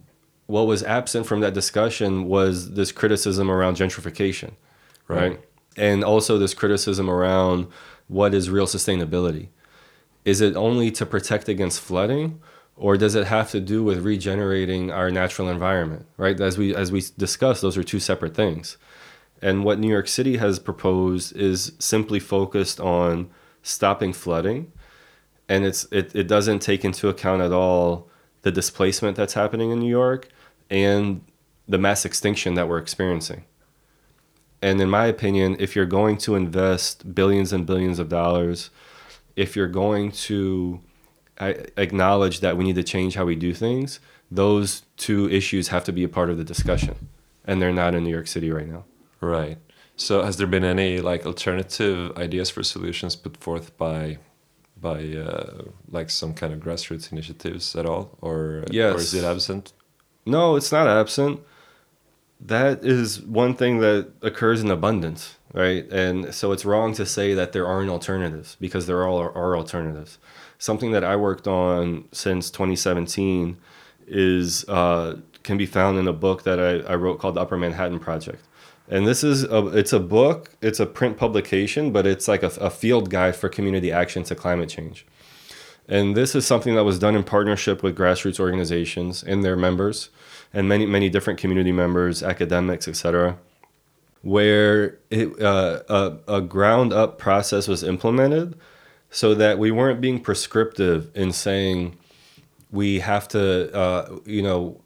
[0.46, 4.52] what was absent from that discussion was this criticism around gentrification,
[5.06, 5.32] right?
[5.32, 5.40] right?
[5.76, 7.68] And also this criticism around
[8.08, 9.48] what is real sustainability.
[10.24, 12.40] Is it only to protect against flooding
[12.80, 16.40] or does it have to do with regenerating our natural environment right?
[16.40, 18.76] As we as we discussed those are two separate things.
[19.40, 23.30] And what new york city has proposed is simply focused on
[23.62, 24.72] stopping flooding.
[25.48, 28.08] And it's it, it doesn't take into account at all
[28.42, 30.28] the displacement that's happening in new york
[30.70, 31.22] and
[31.68, 33.44] the mass extinction that we're experiencing.
[34.62, 38.70] And in my opinion if you're going to invest billions and billions of dollars
[39.36, 40.80] if you're going to
[41.40, 43.98] I acknowledge that we need to change how we do things,
[44.30, 47.08] those two issues have to be a part of the discussion,
[47.46, 48.84] and they're not in New York City right now.
[49.20, 49.58] Right.
[49.96, 54.18] So, has there been any like alternative ideas for solutions put forth by,
[54.80, 58.94] by uh, like some kind of grassroots initiatives at all, or yes.
[58.94, 59.72] or is it absent?
[60.26, 61.40] No, it's not absent.
[62.38, 65.90] That is one thing that occurs in abundance, right?
[65.90, 69.56] And so it's wrong to say that there aren't alternatives because there all are, are
[69.56, 70.18] alternatives
[70.60, 73.56] something that I worked on since 2017
[74.06, 77.56] is uh, can be found in a book that I, I wrote called the Upper
[77.56, 78.44] Manhattan Project.
[78.88, 82.48] And this is a, it's a book, it's a print publication, but it's like a,
[82.60, 85.06] a field guide for community action to climate change.
[85.88, 90.10] And this is something that was done in partnership with grassroots organizations and their members,
[90.52, 93.38] and many many different community members, academics, etc.
[94.22, 98.58] Where it, uh, a, a ground up process was implemented
[99.10, 101.98] so that we weren't being prescriptive in saying
[102.70, 104.80] we have to, uh, you know,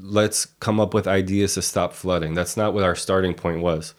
[0.00, 2.34] let's come up with ideas to stop flooding.
[2.34, 3.94] That's not what our starting point was.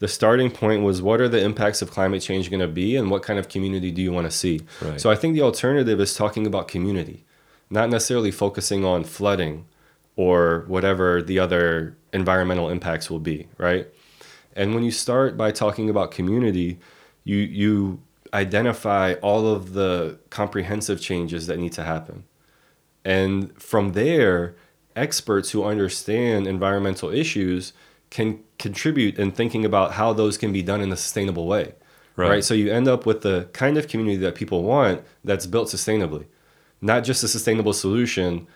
[0.00, 3.10] The starting point was what are the impacts of climate change going to be and
[3.10, 4.60] what kind of community do you want to see?
[4.82, 5.00] Right.
[5.00, 7.24] So I think the alternative is talking about community,
[7.70, 9.66] not necessarily focusing on flooding
[10.16, 13.86] or whatever the other environmental impacts will be, right?
[14.56, 16.78] And when you start by talking about community,
[17.24, 18.02] you you
[18.34, 22.24] identify all of the comprehensive changes that need to happen.
[23.04, 24.56] And from there,
[24.96, 27.72] experts who understand environmental issues
[28.10, 31.74] can contribute in thinking about how those can be done in a sustainable way.
[32.16, 32.28] Right.
[32.28, 32.44] right?
[32.44, 36.26] So you end up with the kind of community that people want that's built sustainably,
[36.80, 38.46] not just a sustainable solution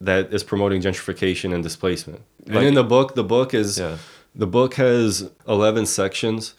[0.00, 2.20] that is promoting gentrification and displacement.
[2.46, 3.98] Like- and in the book, the book is Yeah.
[4.34, 6.54] the book has 11 sections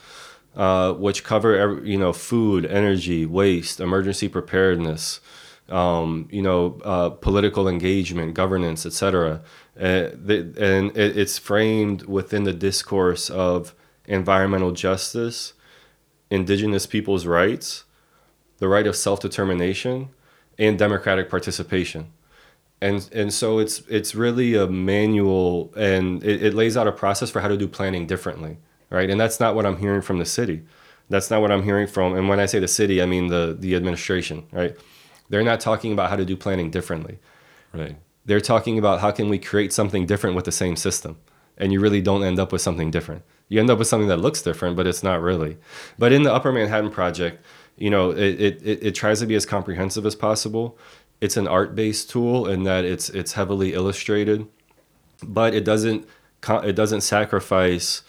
[0.56, 5.20] uh, which cover you know food, energy, waste, emergency preparedness,
[5.70, 9.42] um, you know uh, political engagement, governance, etc.
[9.80, 15.54] Uh, and it's framed within the discourse of environmental justice,
[16.30, 17.84] indigenous people's rights,
[18.60, 20.10] the right of self-determination,
[20.58, 22.12] and democratic participation
[22.82, 27.30] and and so it's it's really a manual and it, it lays out a process
[27.30, 28.58] for how to do planning differently
[28.96, 29.10] right?
[29.10, 30.64] And that's not what i'm hearing from the city.
[31.10, 33.56] That's not what i'm hearing from and when i say the city i mean the
[33.60, 34.76] the administration right?
[35.30, 37.20] They're not talking about how to do planning differently.
[37.74, 37.98] Right.
[38.26, 41.18] they're talking about how can we create something different with the same system
[41.58, 43.24] and you really don't end up with something different.
[43.50, 45.58] You end up with something that looks different but it's not really.
[46.00, 47.44] But in the upper manhattan project
[47.78, 50.78] you know it, it, it, tries to be as comprehensive as possible.
[51.20, 54.48] It's an art-based tool in that it's it's heavily illustrated
[55.22, 56.08] but it doesn't
[56.48, 58.04] it doesn't sacrifice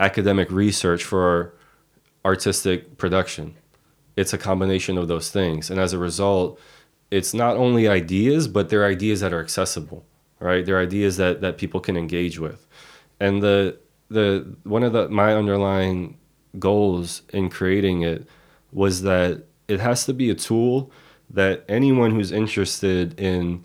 [0.00, 1.54] academic research for
[2.24, 3.54] artistic production.
[4.16, 5.70] It's a combination of those things.
[5.70, 6.58] And as a result
[7.10, 10.04] it's not only ideas but they're ideas that are accessible
[10.40, 10.64] right?
[10.64, 12.66] They're ideas that that people can engage with.
[13.20, 16.18] And the the one of the my underlying
[16.58, 18.26] goals in creating it
[18.72, 20.90] was that it has to be a tool
[21.28, 23.64] that anyone who's interested in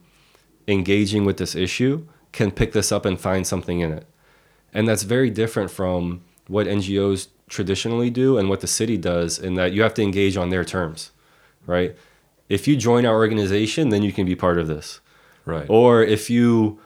[0.67, 4.07] engaging with this issue can pick this up and find something in it
[4.75, 9.55] and that's very different from what NGOs traditionally do and what the city does in
[9.55, 11.11] that you have to engage on their terms,
[11.65, 11.95] right?
[12.49, 14.99] If you join our organization, then you can be part of this.
[15.45, 15.65] Right.
[15.69, 16.79] Or if you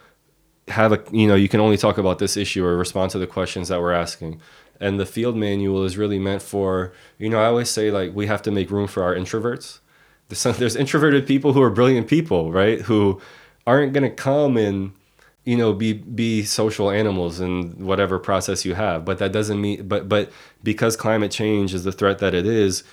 [0.68, 3.28] have a, you know, you can only talk about this issue or respond to the
[3.28, 4.40] questions that we're asking.
[4.80, 8.28] And the field manual is really meant for, you know, I always say like we
[8.28, 9.80] have to make room for our introverts.
[10.28, 12.82] There's, some, there's introverted people who are brilliant people, right?
[12.82, 13.20] Who
[13.66, 14.92] aren't going to come and
[15.50, 17.54] you know be be social animals in
[17.90, 20.26] whatever process you have but that doesn't mean but but
[20.72, 22.84] because climate change is the threat that it is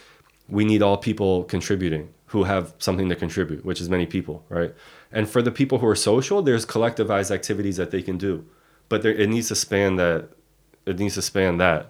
[0.58, 4.72] we need all people contributing who have something to contribute which is many people right
[5.16, 8.34] and for the people who are social there's collectivized activities that they can do
[8.90, 10.20] but there, it needs to span that
[10.90, 11.80] it needs to span that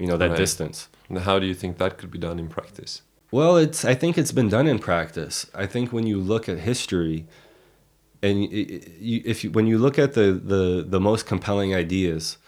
[0.00, 0.44] you know that Right.
[0.44, 2.92] distance And how do you think that could be done in practice?
[3.38, 3.80] well, it's.
[3.92, 5.36] I think it's been done in practice.
[5.62, 7.16] I think when you look at history,
[8.26, 12.38] and you, if you, when you look at the, the the most compelling ideas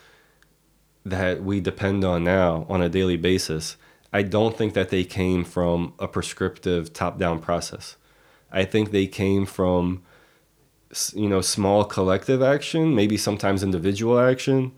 [1.05, 3.77] that we depend on now on a daily basis,
[4.13, 7.97] I don't think that they came from a prescriptive top-down process.
[8.51, 10.03] I think they came from
[11.15, 14.73] you know small collective action, maybe sometimes individual action,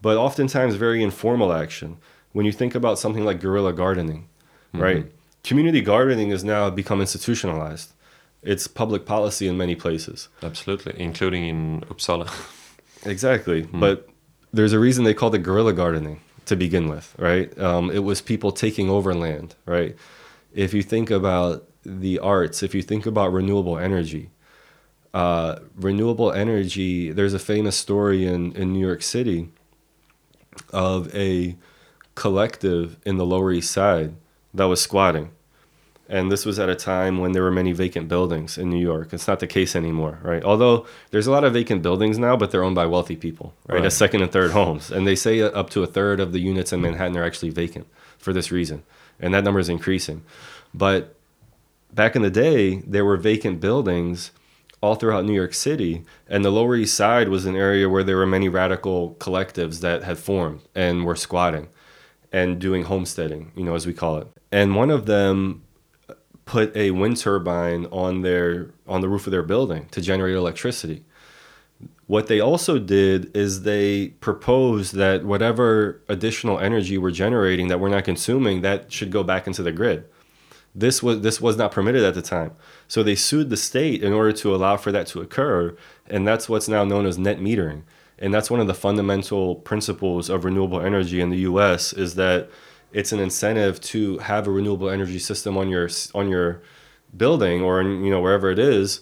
[0.00, 1.98] but oftentimes very informal action.
[2.32, 4.28] When you think about something like guerrilla gardening,
[4.72, 5.04] right?
[5.04, 5.16] Mm-hmm.
[5.44, 7.92] Community gardening has now become institutionalized.
[8.42, 10.28] It's public policy in many places.
[10.42, 12.30] Absolutely, including in Uppsala.
[13.04, 13.62] Exactly.
[13.62, 14.08] But
[14.52, 17.56] there's a reason they called it guerrilla gardening to begin with, right?
[17.58, 19.96] Um, it was people taking over land, right?
[20.52, 24.30] If you think about the arts, if you think about renewable energy,
[25.14, 29.50] uh, renewable energy, there's a famous story in, in New York City
[30.72, 31.56] of a
[32.14, 34.14] collective in the Lower East Side
[34.54, 35.30] that was squatting.
[36.12, 39.14] And this was at a time when there were many vacant buildings in New York.
[39.14, 40.44] It's not the case anymore, right?
[40.44, 43.76] Although there's a lot of vacant buildings now, but they're owned by wealthy people, right?
[43.76, 43.86] Right.
[43.86, 44.90] As second and third homes.
[44.90, 47.48] And they say uh, up to a third of the units in Manhattan are actually
[47.48, 47.86] vacant
[48.18, 48.82] for this reason.
[49.18, 50.22] And that number is increasing.
[50.74, 51.16] But
[51.94, 54.32] back in the day, there were vacant buildings
[54.82, 58.18] all throughout New York City, and the Lower East Side was an area where there
[58.18, 61.68] were many radical collectives that had formed and were squatting
[62.30, 64.26] and doing homesteading, you know, as we call it.
[64.50, 65.62] And one of them
[66.44, 71.04] put a wind turbine on their on the roof of their building to generate electricity.
[72.06, 77.88] What they also did is they proposed that whatever additional energy we're generating that we're
[77.88, 80.04] not consuming, that should go back into the grid.
[80.74, 82.52] This was this was not permitted at the time.
[82.88, 85.76] So they sued the state in order to allow for that to occur,
[86.06, 87.82] and that's what's now known as net metering.
[88.18, 92.48] And that's one of the fundamental principles of renewable energy in the US is that
[92.92, 96.62] it's an incentive to have a renewable energy system on your on your
[97.16, 99.00] building or in, you know wherever it is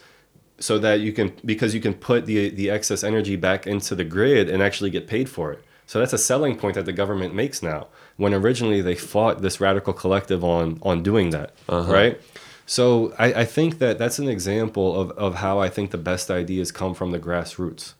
[0.58, 4.04] so that you can because you can put the the excess energy back into the
[4.04, 5.64] grid and actually get paid for it.
[5.86, 7.88] So that's a selling point that the government makes now.
[8.16, 11.92] When originally they fought this radical collective on on doing that, Uh-huh.
[11.92, 12.20] right?
[12.66, 16.30] So I, I think that that's an example of, of how I think the best
[16.30, 17.94] ideas come from the grassroots,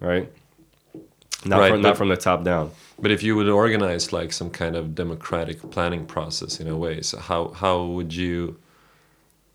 [0.00, 0.32] right?
[1.44, 2.72] not Right, from not from the top down.
[2.98, 7.02] But if you would organize like some kind of democratic planning process in a way,
[7.02, 8.56] so how how would you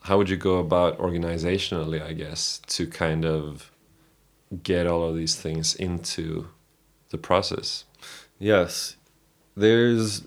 [0.02, 3.72] how would you go about organizationally, I guess, to kind of
[4.64, 6.48] get all of these things into
[7.10, 7.86] the process?
[8.39, 8.96] Yes,
[9.56, 10.24] there's.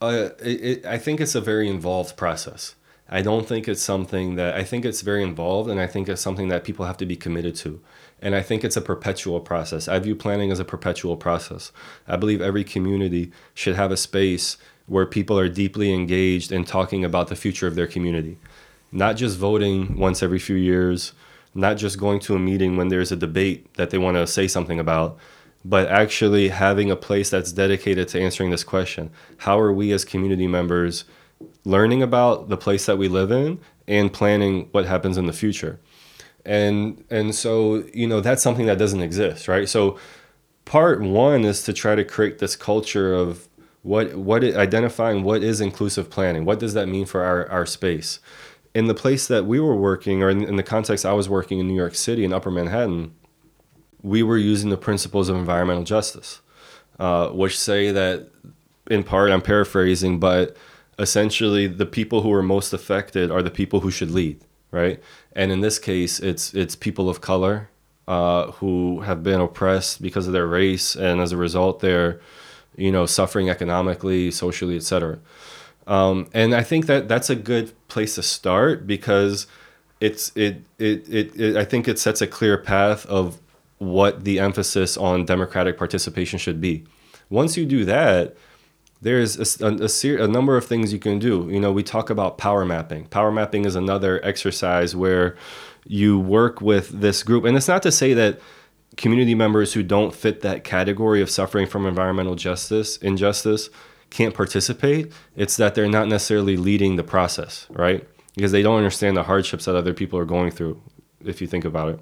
[0.00, 2.74] Uh, it, it, I think it's a very involved process.
[3.08, 6.20] I don't think it's something that I think it's very involved, and I think it's
[6.20, 7.80] something that people have to be committed to.
[8.24, 9.86] And I think it's a perpetual process.
[9.86, 11.70] I view planning as a perpetual process.
[12.08, 14.56] I believe every community should have a space
[14.86, 18.38] where people are deeply engaged in talking about the future of their community,
[18.90, 21.12] not just voting once every few years,
[21.54, 24.48] not just going to a meeting when there's a debate that they want to say
[24.48, 25.18] something about,
[25.62, 30.04] but actually having a place that's dedicated to answering this question how are we as
[30.04, 31.04] community members
[31.64, 33.58] learning about the place that we live in
[33.88, 35.80] and planning what happens in the future
[36.44, 39.68] and and so you know that's something that doesn't exist right?
[39.68, 39.98] So
[40.64, 43.48] part one is to try to create this culture of
[43.82, 46.44] what what it, identifying what is inclusive planning.
[46.44, 48.18] What does that mean for our, our space?
[48.74, 51.60] In the place that we were working or in, in the context i was working
[51.60, 53.14] in new york city in upper manhattan
[54.04, 56.40] we were using the principles of environmental justice,
[57.00, 58.28] uh, which say that,
[58.88, 60.56] in part, I'm paraphrasing, but
[60.98, 64.44] essentially the people who are most affected are the people who should lead,
[64.74, 65.00] right?
[65.32, 67.70] And in this case, it's it's people of color
[68.08, 72.20] uh, who have been oppressed because of their race, and as a result, they're
[72.76, 75.18] you know suffering economically, socially, etc.
[75.86, 79.46] Um, and I think that that's a good place to start because
[80.00, 83.38] it's it, it it it I think it sets a clear path of
[83.78, 86.84] what the emphasis on democratic participation should be.
[87.30, 88.36] Once you do that,
[89.04, 91.46] there's a, a, ser- a number of things you can do.
[91.50, 93.04] You know, we talk about power mapping.
[93.06, 95.36] Power mapping is another exercise where
[95.86, 97.44] you work with this group.
[97.44, 98.40] And it's not to say that
[98.96, 103.68] community members who don't fit that category of suffering from environmental justice, injustice,
[104.08, 105.12] can't participate.
[105.36, 108.08] It's that they're not necessarily leading the process, right?
[108.34, 110.80] Because they don't understand the hardships that other people are going through,
[111.22, 112.00] if you think about it.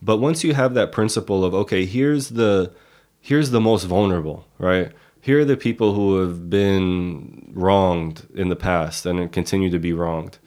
[0.00, 2.72] But once you have that principle of okay, here's the
[3.20, 4.92] here's the most vulnerable, right?
[5.26, 9.92] Here are the people who have been wronged in the past and continue to be
[9.92, 10.38] wronged.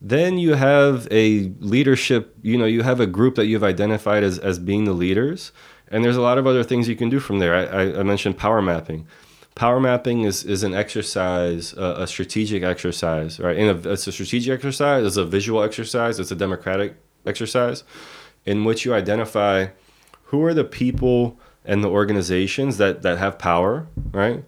[0.00, 4.38] Then you have a leadership, you know, you have a group that you've identified as,
[4.38, 5.52] as being the leaders.
[5.88, 7.54] And there's a lot of other things you can do from there.
[7.54, 9.06] I, I mentioned power mapping.
[9.54, 13.58] Power mapping is, is an exercise, a, strategic exercise, right?
[13.58, 16.96] And a, it's a strategic exercise, it's a visual exercise, it's a democratic
[17.26, 17.84] exercise
[18.46, 19.66] in which you identify
[20.28, 21.38] who are the people
[21.68, 24.42] and the organizations that, that have power, right?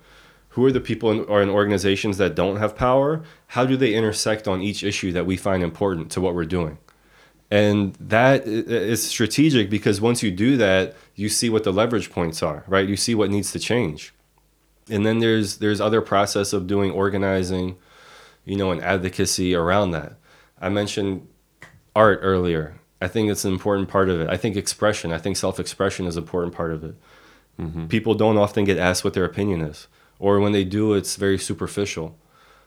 [0.55, 3.23] Who are the people in, or in organizations that don't have power?
[3.49, 6.79] How do they intersect on each issue that we find important to what we're doing?
[7.51, 12.43] And that is strategic because once you do that, you see what the leverage points
[12.43, 12.89] are, right?
[12.89, 14.15] You see what needs to change.
[14.89, 17.77] And then there's there's other process of doing organizing,
[18.45, 20.15] you know, and advocacy around that.
[20.61, 21.29] I mentioned
[21.95, 22.80] art earlier.
[23.01, 24.29] I think it's an important part of it.
[24.29, 26.95] I think expression, I think self-expression is an important part of it.
[27.59, 27.87] Mm-hmm.
[27.87, 29.89] People don't often get asked what their opinion is,
[30.19, 32.17] or when they do, it's very superficial.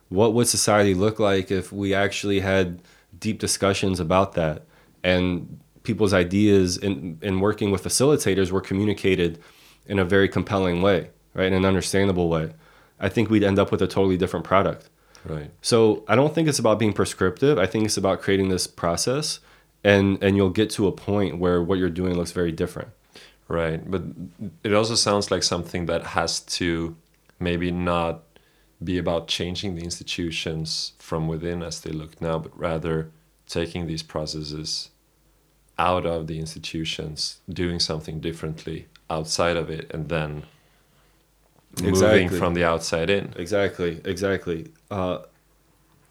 [0.10, 2.82] What would society look like if we actually had
[3.18, 4.64] deep discussions about that
[5.04, 9.40] and people's ideas in, in working with facilitators were communicated
[9.86, 11.48] in a very compelling way, right?
[11.48, 12.54] In an understandable way.
[13.00, 14.90] I think we'd end up with a totally different product.
[15.26, 15.52] Right.
[15.62, 17.58] So I don't think it's about being prescriptive.
[17.58, 19.40] I think it's about creating this process
[19.84, 22.90] and and you'll get to a point where what you're doing looks very different.
[23.48, 23.90] Right.
[23.90, 24.04] But
[24.64, 26.96] it also sounds like something that has to
[27.40, 28.24] maybe not
[28.84, 33.12] be about changing the institutions from within as they look now, but rather
[33.48, 34.90] taking these processes
[35.78, 40.44] out of the institutions, doing something differently outside of it, and then
[41.84, 42.24] Exactly.
[42.24, 43.34] moving from the outside in.
[43.36, 44.72] Exactly, exactly.
[44.92, 45.20] Uh,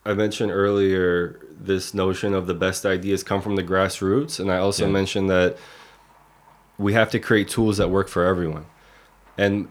[0.05, 4.57] I mentioned earlier this notion of the best ideas come from the grassroots, and I
[4.57, 4.91] also Yeah.
[4.91, 5.57] mentioned that
[6.77, 8.65] we have to create tools that work for everyone.
[9.37, 9.69] And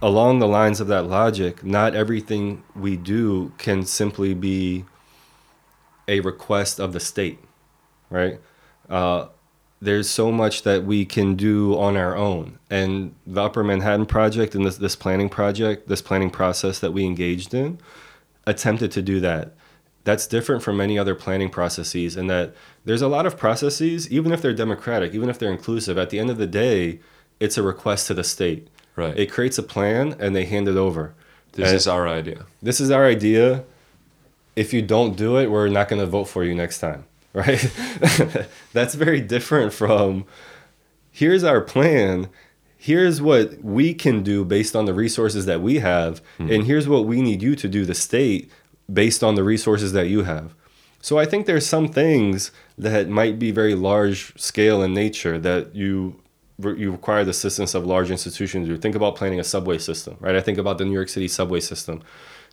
[0.00, 4.84] along the lines of that logic, not everything we do can simply be
[6.06, 7.38] a request of the state,
[8.10, 8.40] right?
[8.88, 9.26] Uh,
[9.80, 12.58] there's so much that we can do on our own.
[12.70, 17.04] And the Upper Manhattan Project and this, this planning project, this planning process that we
[17.04, 17.78] engaged in,
[18.48, 19.54] attempted to do that.
[20.04, 24.32] That's different from many other planning processes, in that there's a lot of processes, even
[24.32, 27.00] if they're democratic, even if they're inclusive, at the end of the day,
[27.40, 28.68] it's a request to the state.
[28.96, 29.16] Right.
[29.16, 31.14] It creates a plan and they hand it over.
[31.52, 32.46] this and- is our idea.
[32.62, 33.64] This is our idea.
[34.56, 37.60] If you don't do it, we're not going to vote for you next time, right?
[38.72, 40.24] That's very different from
[41.12, 42.28] here's our plan.
[42.78, 46.54] Here's what we can do based on the resources that we have, mm.
[46.54, 48.50] and here's what we need you to do, the state,
[48.90, 50.54] based on the resources that you have.
[51.00, 55.74] So I think there's some things that might be very large scale in nature that
[55.74, 56.20] you
[56.60, 58.66] you require the assistance of large institutions.
[58.66, 60.34] You think about planning a subway system, right?
[60.34, 62.02] I think about the New York City subway system.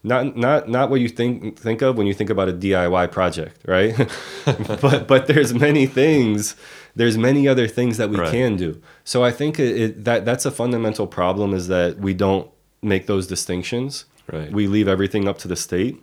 [0.05, 3.59] Not not not what you think think of when you think about a DIY project,
[3.65, 3.97] right?
[4.81, 6.55] but but there's many things.
[6.95, 8.31] There's many other things that we right.
[8.31, 8.81] can do.
[9.03, 12.49] So I think it, it, that that's a fundamental problem is that we don't
[12.83, 14.05] make those distinctions.
[14.31, 14.51] Right.
[14.51, 16.01] We leave everything up to the state,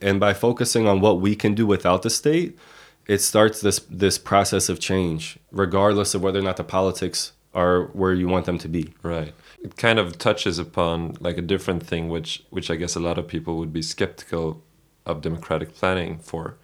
[0.00, 2.58] and by focusing on what we can do without the state,
[3.06, 7.84] it starts this this process of change, regardless of whether or not the politics are
[7.88, 8.94] where you want them to be.
[9.02, 9.34] Right.
[9.66, 13.18] It kind of touches upon like a different thing, which which I guess a lot
[13.18, 14.62] of people would be skeptical
[15.04, 16.56] of democratic planning for,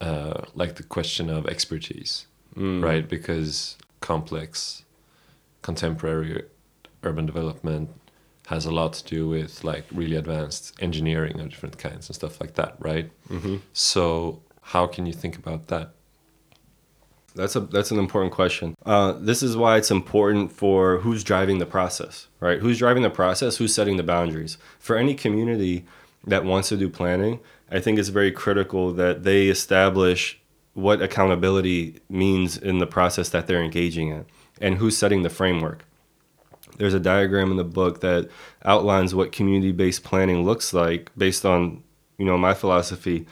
[0.00, 2.26] uh, like the question of expertise,
[2.56, 2.82] mm.
[2.82, 3.08] right?
[3.08, 4.84] Because complex,
[5.62, 6.44] contemporary
[7.02, 7.90] urban development
[8.46, 12.40] has a lot to do with like really advanced engineering of different kinds and stuff
[12.40, 13.10] like that, right?
[13.30, 13.56] Mm-hmm.
[13.72, 15.93] So how can you think about that?
[17.34, 18.76] That's a that's an important question.
[18.86, 22.60] Uh, this is why it's important for who's driving the process, right?
[22.60, 23.56] Who's driving the process?
[23.56, 24.56] Who's setting the boundaries?
[24.78, 25.84] For any community
[26.26, 30.40] that wants to do planning, I think it's very critical that they establish
[30.74, 34.26] what accountability means in the process that they're engaging in,
[34.60, 35.84] and who's setting the framework.
[36.78, 38.28] There's a diagram in the book that
[38.64, 41.82] outlines what community-based planning looks like based on
[42.16, 43.26] you know my philosophy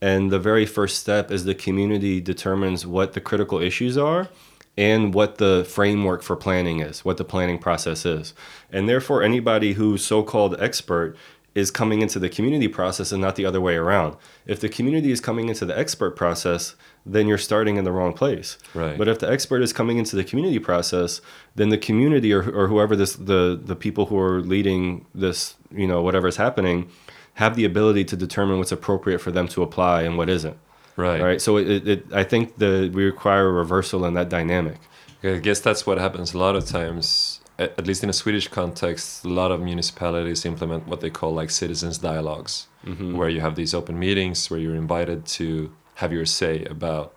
[0.00, 4.28] and the very first step is the community determines what the critical issues are
[4.76, 8.34] and what the framework for planning is, what the planning process is.
[8.70, 11.16] And therefore, anybody who's so called expert
[11.54, 14.14] is coming into the community process and not the other way around.
[14.44, 16.76] If the community is coming into the expert process,
[17.06, 18.58] then you're starting in the wrong place.
[18.74, 18.98] Right.
[18.98, 21.22] But if the expert is coming into the community process,
[21.54, 25.86] then the community or, or whoever this the the people who are leading this, you
[25.86, 26.90] know, whatever is happening,
[27.36, 30.56] have the ability to determine what's appropriate for them to apply and what isn't.
[30.96, 31.20] Right.
[31.22, 31.40] Right.
[31.40, 34.78] So it, it I think that we require a reversal in that dynamic.
[35.22, 37.40] I guess that's what happens a lot of times.
[37.58, 41.50] At least in a Swedish context, a lot of municipalities implement what they call like
[41.50, 43.16] citizens dialogues, mm-hmm.
[43.16, 47.14] where you have these open meetings where you're invited to have your say about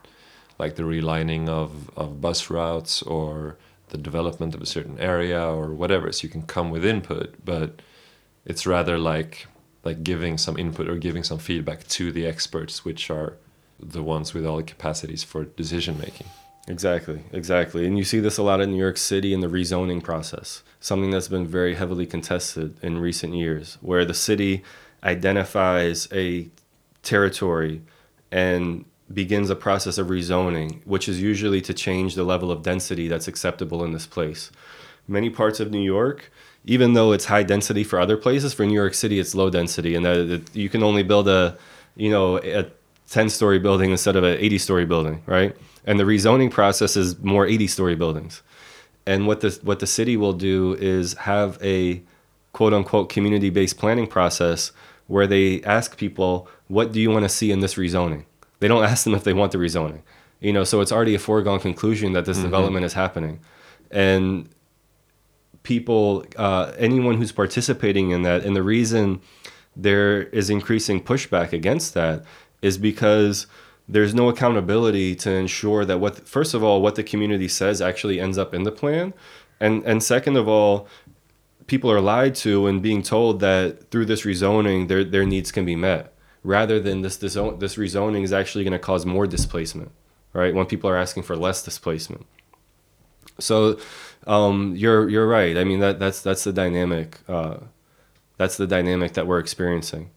[0.57, 3.57] like the relining of, of bus routes or
[3.89, 6.11] the development of a certain area or whatever.
[6.11, 7.81] So you can come with input, but
[8.45, 9.47] it's rather like
[9.89, 13.37] like giving some input or giving some feedback to the experts, which are
[13.79, 16.27] the ones with all the capacities for decision making.
[16.67, 17.87] Exactly, exactly.
[17.87, 21.09] And you see this a lot in New York City in the rezoning process, something
[21.09, 24.63] that's been very heavily contested in recent years, where the city
[25.03, 26.47] identifies a
[27.01, 27.81] territory
[28.31, 33.07] and begins a process of rezoning, which is usually to change the level of density
[33.07, 34.51] that's acceptable in this place.
[35.07, 36.31] Many parts of New York,
[36.65, 39.95] even though it's high density for other places, for New York City it's low density,
[39.95, 41.57] and that you can only build a,
[41.95, 42.69] you know, a
[43.09, 45.55] 10 story building instead of an 80 story building, right?
[45.85, 48.43] And the rezoning process is more 80 story buildings.
[49.05, 52.03] And what the what the city will do is have a
[52.53, 54.71] quote unquote community based planning process
[55.07, 58.25] where they ask people, what do you want to see in this rezoning?
[58.59, 60.01] They don't ask them if they want the rezoning.
[60.39, 62.45] You know, so it's already a foregone conclusion that this mm-hmm.
[62.45, 63.39] development is happening.
[63.91, 64.47] And
[65.69, 69.21] people, uh, anyone who's participating in that, and the reason
[69.75, 72.25] there is increasing pushback against that
[72.61, 73.45] is because
[73.87, 78.19] there's no accountability to ensure that what first of all what the community says actually
[78.19, 79.13] ends up in the plan.
[79.59, 80.87] And and second of all
[81.67, 85.65] people are lied to and being told that through this rezoning their their needs can
[85.65, 86.13] be met
[86.43, 89.91] rather than this this, this rezoning is actually going to cause more displacement
[90.33, 90.53] right?
[90.53, 92.25] When people are asking for less displacement.
[93.39, 93.79] So
[94.27, 95.57] um, you're you're right.
[95.57, 97.19] I mean that that's that's the dynamic.
[97.27, 97.57] Uh,
[98.37, 100.11] that's the dynamic that we're experiencing.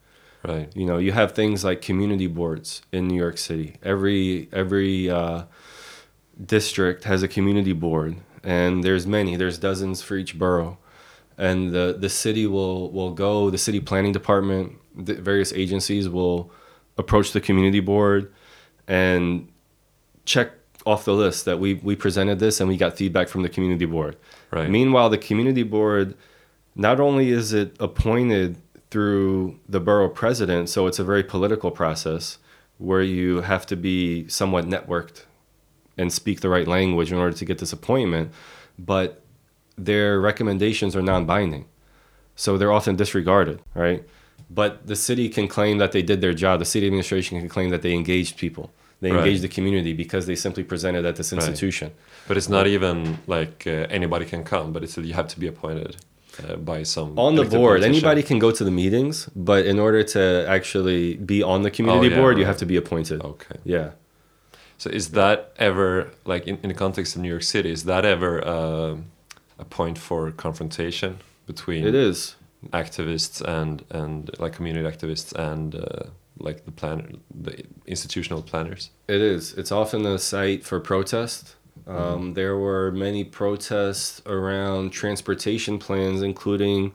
[0.45, 0.73] Right.
[0.75, 3.77] You know, you have things like community boards in New York City.
[3.83, 5.45] Every every uh,
[6.45, 9.37] district has a community board, and there's many.
[9.37, 10.79] There's dozens for each borough,
[11.39, 13.51] and the the city will will go.
[13.51, 16.51] The city planning department, the various agencies will
[16.99, 18.33] approach the community board
[18.89, 19.49] and
[20.25, 20.51] check
[20.85, 23.85] off the list that we we presented this and we got feedback from the community
[23.85, 24.17] board.
[24.51, 24.69] Right.
[24.69, 26.15] Meanwhile, the community board
[26.75, 28.57] not only is it appointed
[28.91, 32.39] through the borough president, so it's a very political process
[32.79, 35.25] where you have to be somewhat networked
[35.97, 38.33] and speak the right language in order to get this appointment,
[38.79, 39.23] but
[39.77, 41.67] their recommendations are non-binding.
[42.35, 44.03] So they're often disregarded, right?
[44.51, 46.59] But the city can claim that they did their job.
[46.59, 48.71] The city administration can claim that they engaged people
[49.03, 49.19] They Right.
[49.27, 51.39] engage the community because they simply presented at this Right.
[51.43, 51.89] institution.
[52.29, 52.97] But it's not even
[53.37, 55.93] like uh, anybody can come, but it's you have to be appointed
[56.43, 57.95] uh, by some On the board, politician.
[57.95, 60.23] anybody can go to the meetings, but in order to
[60.57, 63.19] actually be on the community Oh, yeah, board, you have to be appointed.
[63.33, 63.59] Okay.
[63.65, 63.89] Yeah.
[64.83, 65.37] So is that
[65.69, 65.89] ever
[66.33, 67.71] like in, in the context of New York City?
[67.79, 68.97] Is that ever uh,
[69.59, 71.11] a point for confrontation
[71.47, 72.19] between It is.
[72.73, 76.05] activists and and like community activists and uh,
[76.39, 78.91] like the plan the institutional planners?
[79.09, 79.53] It is.
[79.55, 81.57] It's often a site for protest.
[81.87, 86.93] Um, There were many protests around transportation plans, including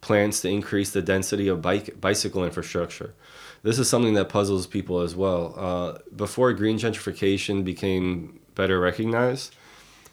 [0.00, 3.14] plans to increase the density of bike bicycle infrastructure.
[3.62, 5.54] This is something that puzzles people as well.
[5.56, 9.54] Uh, before green gentrification became better recognized,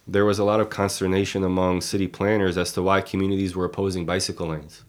[0.08, 4.06] there was a lot of consternation among city planners as to why communities were opposing
[4.06, 4.84] bicycle lanes.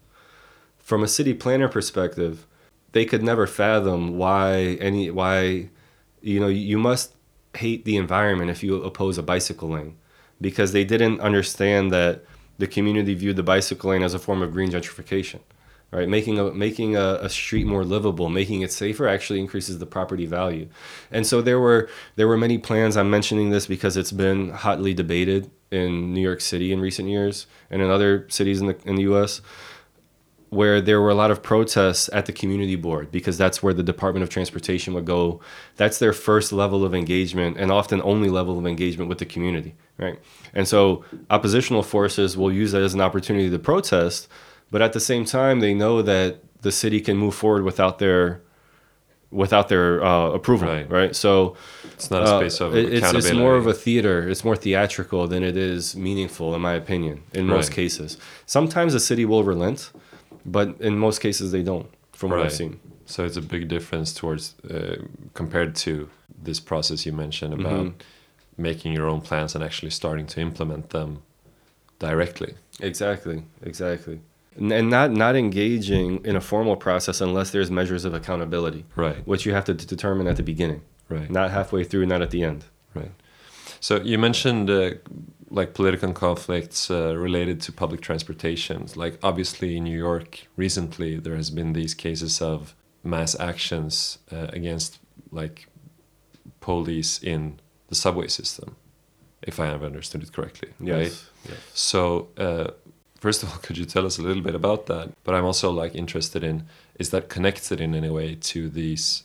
[0.79, 2.45] From a city planner perspective,
[2.93, 5.69] they could never fathom why any why
[6.21, 7.13] you know you must
[7.55, 9.97] hate the environment if you oppose a bicycle lane.
[10.41, 12.23] Because they didn't understand that
[12.57, 15.39] the community viewed the bicycle lane as a form of green gentrification
[15.93, 16.09] right?
[16.09, 20.25] Making a making a, a street more livable making it safer actually increases the property
[20.25, 20.67] value.
[21.11, 22.97] And so there were there were many plans.
[22.97, 27.47] I'm mentioning this because it's been hotly debated in new york city in recent years
[27.71, 29.41] and in other cities in the, in the us
[30.53, 33.83] where there were a lot of protests at the community board because that's where the
[33.83, 35.39] Department of Transportation would go.
[35.77, 39.75] That's their first level of engagement and often only level of engagement with the community,
[39.97, 40.19] right?
[40.53, 44.27] And so oppositional forces will use that as an opportunity to protest,
[44.71, 48.41] but at the same time they know that the city can move forward without their
[49.31, 50.87] without their uh, approval, Right.
[50.91, 51.15] right?
[51.15, 51.55] So
[51.95, 54.29] It's not a uh, space of it- it's, it's more of a theater.
[54.29, 58.17] It's more theatrical than it is meaningful, in my opinion, in most cases.
[58.45, 59.91] Sometimes the city will relent,
[60.45, 62.45] but in most cases they don't, from what Right.
[62.45, 62.79] I've seen.
[63.05, 64.95] So it's a big difference towards uh,
[65.33, 66.09] compared to
[66.43, 67.93] this process you mentioned about Mhm.
[68.57, 71.19] making your own plans and actually starting to implement them
[71.99, 72.53] directly.
[72.79, 74.19] Exactly, exactly.
[74.57, 79.25] And, not not engaging in a formal process unless there's measures of accountability, Right.
[79.27, 81.29] which you have to determine at the beginning, Right.
[81.29, 82.65] not halfway through, not at the end.
[82.93, 83.11] Right.
[83.79, 84.91] So you mentioned uh,
[85.53, 88.87] like political conflicts uh, related to public transportation.
[88.95, 94.47] Like obviously in New York recently, there has been these cases of mass actions uh,
[94.49, 94.97] against
[95.31, 95.67] like
[96.59, 98.75] police in the subway system,
[99.43, 100.69] if I have understood it correctly.
[100.79, 101.03] Right.
[101.03, 101.29] Yes.
[101.47, 101.57] yes.
[101.73, 102.71] So, uh,
[103.19, 105.11] first of all, could you tell us a little bit about that?
[105.23, 106.65] But I'm also like interested in
[106.97, 109.23] is that connected in any way to these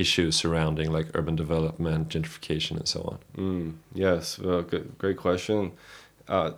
[0.00, 3.18] issues surrounding like urban development, gentrification, and so on?
[3.42, 5.72] Mm, yes, well, good, great question.
[6.28, 6.52] Uh,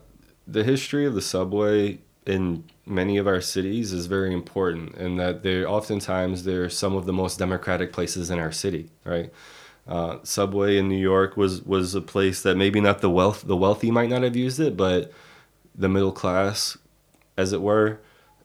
[0.47, 5.43] the history of the subway in many of our cities is very important, in that
[5.43, 8.89] they're oftentimes they're some of the most democratic places in our city.
[9.05, 9.31] Right,
[9.89, 13.57] uh, subway in New York was was a place that maybe not the wealth the
[13.57, 15.13] wealthy might not have used it, but
[15.75, 16.79] the middle class,
[17.37, 17.99] as it were,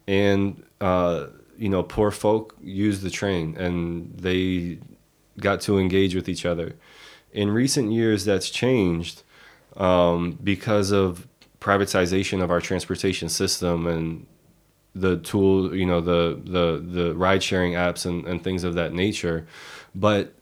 [0.08, 1.28] and uh,
[1.58, 4.80] you know poor folk used the train and they
[5.40, 6.76] got to engage with each other
[7.32, 9.24] in recent years that's changed
[9.76, 11.28] um, because of
[11.60, 14.26] privatization of our transportation system and
[14.96, 18.94] the tool you know the the the ride sharing apps and, and things of that
[18.94, 19.46] nature
[19.94, 20.34] but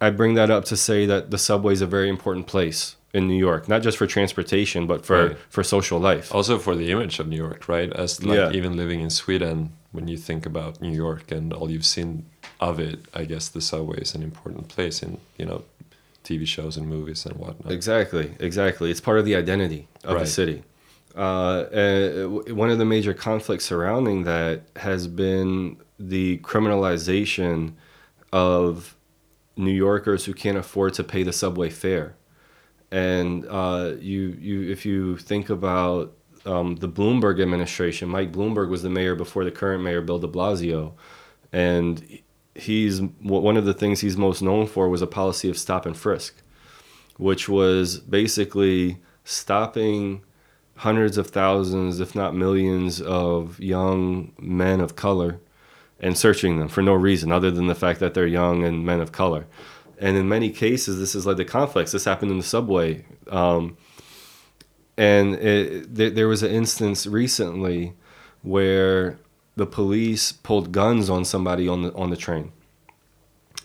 [0.00, 3.26] i bring that up to say that the subway is a very important place in
[3.26, 5.36] new york not just for transportation but for Right.
[5.48, 7.90] for social life Also for the image of New York, right?
[7.92, 8.52] As like Yeah.
[8.52, 12.26] even living in Sweden, when you think about New York and all you've seen
[12.60, 15.64] of it, I guess the subway is an important place in you know
[16.22, 17.72] TV shows and movies and whatnot.
[17.72, 18.90] Exactly, exactly.
[18.90, 20.62] It's part of the identity of the city.
[21.14, 21.64] Uh,
[22.52, 27.72] one of the major conflicts surrounding that has been the criminalization
[28.32, 28.96] of
[29.56, 32.16] New Yorkers who can't afford to pay the subway fare.
[32.90, 36.12] And uh, you, you, if you think about
[36.46, 40.28] um, the Bloomberg administration, Mike Bloomberg was the mayor before the current mayor, Bill De
[40.28, 40.92] Blasio,
[41.52, 42.20] and
[42.54, 45.96] he's one of the things he's most known for was a policy of stop and
[45.96, 46.42] frisk
[47.18, 50.22] which was basically stopping
[50.76, 55.40] hundreds of thousands, if not millions, of young men of color
[55.98, 59.00] and searching them for no reason other than the fact that they're young and men
[59.00, 59.46] of color.
[59.98, 61.92] And in many cases, this has led to conflicts.
[61.92, 63.06] This happened in the subway.
[63.28, 63.78] Um,
[64.96, 67.94] and it, there, there was an instance recently
[68.42, 69.18] where
[69.56, 72.52] the police pulled guns on somebody on the on the train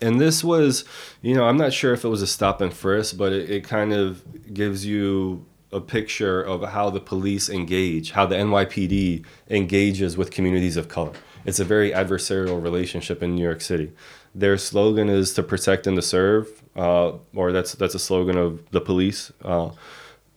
[0.02, 0.84] and this was
[1.22, 3.64] you know i'm not sure if it was a stop and frisk but it, it
[3.64, 10.18] kind of gives you a picture of how the police engage, how the NYPD engages
[10.18, 11.14] with communities of color.
[11.46, 13.92] It's a very adversarial relationship in New York City.
[14.36, 18.70] Their slogan is to protect and to serve, uh, or that's that's a slogan of
[18.72, 19.32] the police.
[19.44, 19.72] Uh,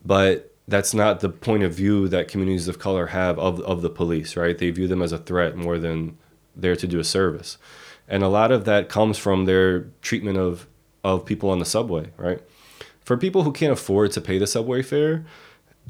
[0.05, 3.91] but that's not the point of view that communities of color have of, of the
[3.91, 4.57] police, right?
[4.57, 6.17] They view them as a threat more than
[6.57, 7.59] there to do a service.
[8.09, 10.67] And a lot of that comes from their treatment of,
[11.03, 12.41] of people on the subway, right?
[13.05, 15.25] For people who can't afford to pay the subway fare,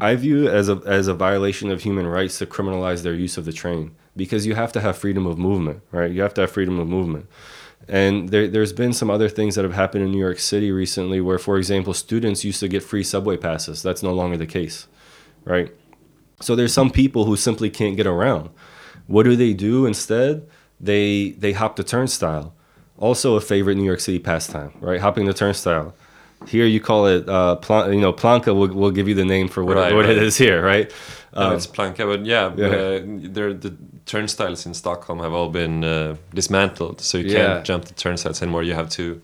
[0.00, 3.44] I view as a, as a violation of human rights to criminalize their use of
[3.44, 6.10] the train because you have to have freedom of movement, right?
[6.10, 7.26] You have to have freedom of movement.
[7.88, 11.20] And there, there's been some other things that have happened in New York City recently
[11.20, 13.82] where, for example, students used to get free subway passes.
[13.82, 14.86] That's no longer the case,
[15.44, 15.70] right?
[16.40, 18.50] So there's some people who simply can't get around.
[19.06, 20.48] What do they do instead?
[20.80, 22.54] They they hop the turnstile.
[22.98, 25.00] Also a favorite New York City pastime, right?
[25.00, 25.94] Hopping the turnstile.
[26.46, 29.48] Here you call it, uh, plan, you know, planka will, will give you the name
[29.48, 30.16] for what, right, what right.
[30.16, 30.92] it is here, right?
[31.34, 32.66] No, um, it's planka, but yeah, yeah.
[32.66, 33.76] Uh, the
[34.06, 37.38] turnstiles in Stockholm have all been uh, dismantled, so you yeah.
[37.38, 38.62] can't jump the turnstiles anymore.
[38.62, 39.20] You have to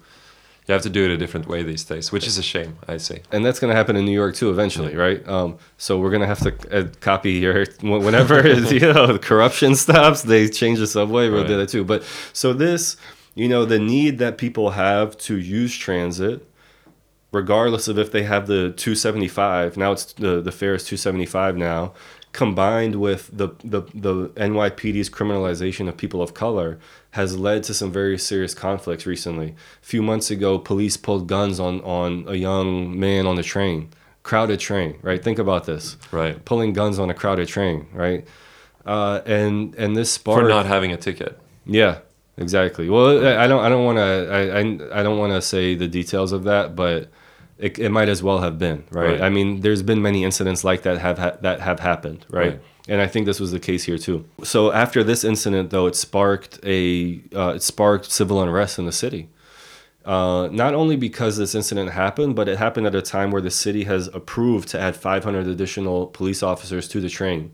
[0.71, 2.97] you have to do it a different way these days, which is a shame, I
[2.99, 3.23] say.
[3.33, 4.99] And that's going to happen in New York too eventually, yeah.
[4.99, 5.29] right?
[5.29, 9.75] Um, so we're going to have to uh, copy your whenever you know the corruption
[9.75, 11.29] stops, they change the subway.
[11.29, 11.49] We'll right.
[11.49, 11.85] do that too.
[11.85, 12.97] But so this,
[13.35, 16.47] you know, the need that people have to use transit
[17.33, 21.93] regardless of if they have the 275 now it's the the fare is 275 now
[22.33, 26.79] combined with the, the, the NYPD's criminalization of people of color
[27.13, 29.49] has led to some very serious conflicts recently.
[29.83, 33.91] A few months ago, police pulled guns on, on a young man on the train,
[34.23, 35.23] crowded train, right?
[35.23, 35.97] Think about this.
[36.13, 36.43] Right.
[36.45, 38.27] Pulling guns on a crowded train, right?
[38.87, 41.39] Uh, and and this sparked for not having a ticket.
[41.67, 41.99] Yeah,
[42.39, 42.89] exactly.
[42.89, 45.87] Well, I don't I don't want to I, I I don't want to say the
[45.87, 47.11] details of that, but
[47.61, 49.13] it, it might as well have been right?
[49.13, 49.21] right?
[49.21, 52.53] I mean, there's been many incidents like that have ha- that have happened, right?
[52.53, 52.61] right?
[52.89, 54.25] And I think this was the case here too.
[54.43, 58.93] So after this incident, though, it sparked a uh, it sparked civil unrest in the
[58.93, 59.29] city.
[60.05, 63.51] Uh, not only because this incident happened, but it happened at a time where the
[63.51, 67.53] city has approved to add 500 additional police officers to the train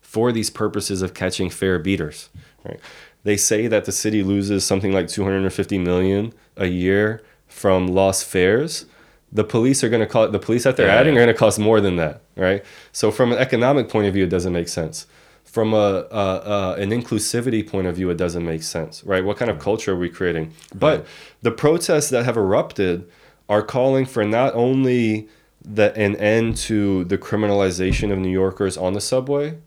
[0.00, 2.28] for these purposes of catching fare beaters.
[2.64, 2.78] Right?
[3.24, 8.86] They say that the city loses something like 250 million a year from lost fares
[9.32, 11.20] the police are going to call the police that they're yeah, adding yeah.
[11.20, 12.64] are going to cost more than that, right?
[12.92, 15.06] So from an economic point of view, it doesn't make sense.
[15.44, 19.24] From a, a, a an inclusivity point of view, it doesn't make sense, right?
[19.24, 20.52] What kind of culture are we creating?
[20.74, 21.06] But
[21.42, 23.08] the protests that have erupted
[23.48, 25.28] are calling for not only
[25.62, 29.58] the, an end to the criminalization of New Yorkers on the subway,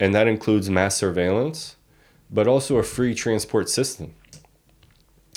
[0.00, 1.76] and that includes mass surveillance,
[2.30, 4.14] but also a free transport system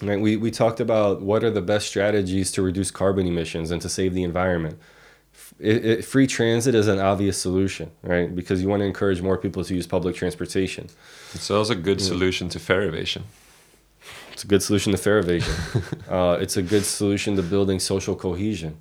[0.02, 3.82] Right, we, we talked about what are the best strategies to reduce carbon emissions and
[3.82, 4.78] to save the environment.
[5.58, 8.34] It, it, free transit is an obvious solution, right?
[8.34, 10.89] Because you want to encourage more people to use public transportation.
[11.34, 13.24] It's also a good solution to fare evasion.
[14.34, 15.54] It's a good solution to fare evasion.
[16.10, 18.78] uh, it's a good solution to building social cohesion,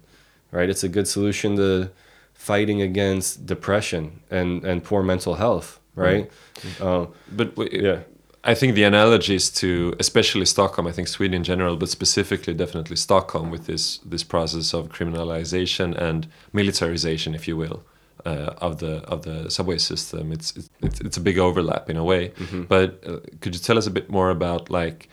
[0.51, 0.69] right?
[0.69, 1.93] It's a good solution to
[2.35, 6.29] fighting against depression and, and poor mental health, right?
[6.57, 6.83] Mm.
[7.31, 8.01] But yeah
[8.45, 12.97] I think the analogies to especially Stockholm, I think Sweden in general, but specifically definitely
[12.97, 17.83] Stockholm with this this process of criminalization and militarization, if you will,
[18.27, 20.31] uh, of the of the subway system.
[20.31, 22.29] It's it's it's a big overlap in a way.
[22.31, 22.63] Mm-hmm.
[22.65, 25.09] But uh, could you tell us a bit more about like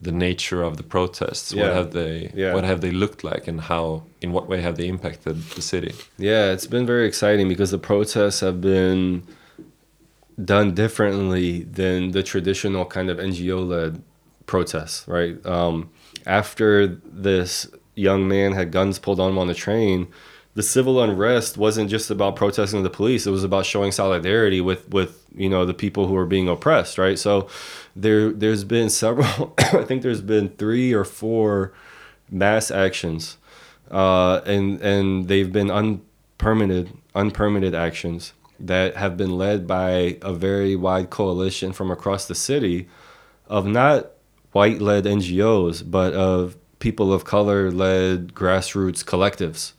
[0.00, 1.52] the nature of the protests?
[1.52, 1.62] Yeah.
[1.62, 2.54] What have they yeah.
[2.54, 5.92] What have they looked like, and how in what way have they impacted the city?
[6.18, 9.24] Yeah, it's been very exciting because the protests have been
[10.42, 14.02] done differently than the traditional kind of NGO led
[14.46, 15.44] protests, right?
[15.46, 15.90] Um,
[16.26, 20.08] after this young man had guns pulled on him on the train,
[20.54, 24.88] the civil unrest wasn't just about protesting the police; it was about showing solidarity with
[24.88, 27.18] with you know the people who are being oppressed, right?
[27.18, 27.48] So
[27.94, 29.54] there there's been several.
[29.58, 31.72] I think there's been three or four
[32.30, 33.36] mass actions,
[33.90, 40.76] uh, and and they've been unpermitted unpermitted actions that have been led by a very
[40.76, 42.88] wide coalition from across the city
[43.46, 44.10] of not
[44.52, 49.72] white led NGOs, but of people of color led grassroots collectives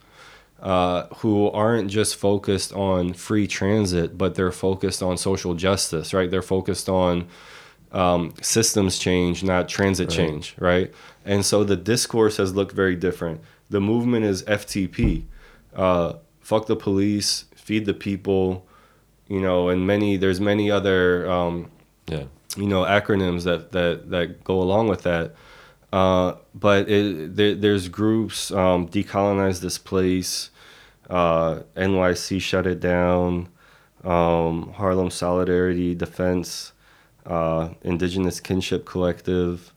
[0.61, 6.29] uh, who aren't just focused on free transit, but they're focused on social justice, right?
[6.29, 7.27] They're focused on
[7.91, 10.15] um, systems change, not transit right.
[10.15, 10.93] change, right?
[11.25, 13.41] And so the discourse has looked very different.
[13.69, 15.23] The movement is FTP.
[15.75, 18.66] Uh, fuck the police, feed the people,
[19.27, 21.69] you know, and many there's many other um,
[22.07, 22.23] yeah
[22.55, 25.33] you know acronyms that that that go along with that.
[25.93, 30.49] Uh, but it, there, there's groups um, decolonize this place.
[31.09, 33.47] Uh, NYC shut it down.
[34.03, 36.73] Um, Harlem Solidarity Defense,
[37.25, 39.73] uh, Indigenous Kinship Collective,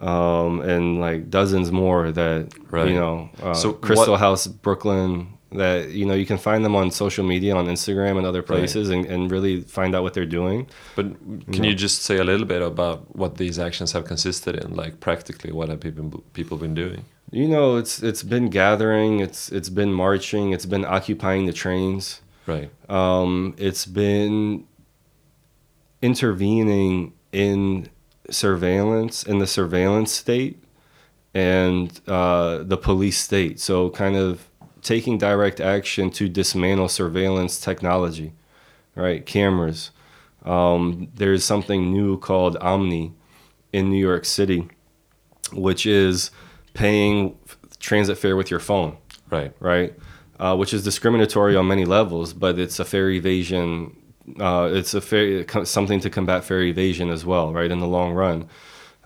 [0.00, 2.88] um, and like dozens more that Right.
[2.88, 3.30] you know.
[3.42, 5.28] Uh, So Crystal what- House Brooklyn.
[5.54, 8.90] That you know you can find them on social media on Instagram and other places
[8.90, 10.66] and, and really find out what they're doing.
[10.96, 11.06] But
[11.52, 14.74] can you just say a little bit about what these actions have consisted in?
[14.74, 17.04] Like practically, what have people people been doing?
[17.30, 22.20] You know, it's it's been gathering, it's it's been marching, it's been occupying the trains.
[22.46, 22.70] Right.
[22.90, 24.66] Um, it's been
[26.02, 27.88] intervening in
[28.30, 30.62] surveillance in the surveillance state
[31.34, 33.58] and uh, the police state.
[33.60, 34.48] So kind of
[34.84, 38.32] taking direct action to dismantle surveillance technology,
[38.94, 39.26] right?
[39.26, 39.90] Cameras.
[40.44, 43.12] Um, there's something new called OMNY
[43.72, 44.68] in New York City,
[45.52, 46.30] which is
[46.74, 47.36] paying
[47.80, 48.96] transit fare with your phone
[49.30, 49.52] Right.
[49.58, 49.94] right?
[50.38, 53.96] Uh, which is discriminatory on many levels, but it's a fare evasion.
[54.38, 57.70] Uh, it's a fair something to combat fare evasion as well, right?
[57.70, 58.48] In the long run,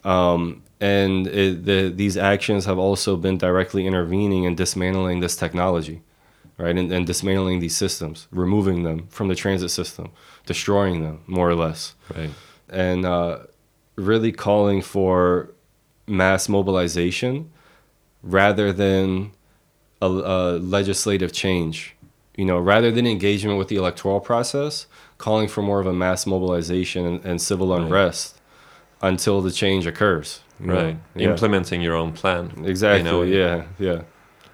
[0.04, 6.02] um, and it, the, these actions have also been directly intervening and dismantling this technology,
[6.56, 6.76] right?
[6.78, 10.10] And, and dismantling these systems, removing them from the transit system,
[10.46, 12.30] destroying them more or less Right.
[12.68, 13.38] and uh,
[13.96, 15.50] really calling for
[16.06, 17.50] mass mobilization
[18.22, 19.32] rather than
[20.00, 21.94] a, a legislative change.
[22.36, 24.86] You know, rather than engagement with the electoral process,
[25.18, 27.82] calling for more of a mass mobilization and, and civil Right.
[27.82, 28.38] unrest
[29.02, 30.40] until the change occurs.
[30.60, 30.74] You know?
[30.74, 30.96] Right.
[31.14, 31.30] Yeah.
[31.30, 32.50] Implementing your own plan.
[32.64, 33.10] Exactly.
[33.10, 33.28] a way.
[33.38, 33.64] yeah.
[33.78, 34.00] Yeah.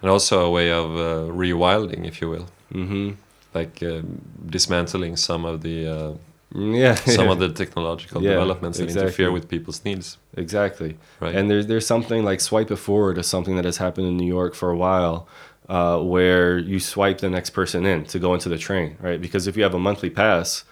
[0.02, 3.11] And also a way of uh, rewilding, if you will, Mm-hmm.
[3.55, 4.02] like uh,
[4.46, 6.12] dismantling some of the uh,
[6.55, 6.94] Yeah.
[6.94, 9.07] some of the technological Yeah, developments that exactly.
[9.09, 10.18] interfere with people's needs.
[10.36, 10.96] Exactly.
[11.20, 11.34] Right.
[11.36, 14.26] And there's there's something like swipe it forward is something that has happened in New
[14.38, 15.26] York for a while,
[15.68, 19.20] uh, where you swipe the next person in to go into the train, right?
[19.20, 20.64] Because if you have a monthly pass,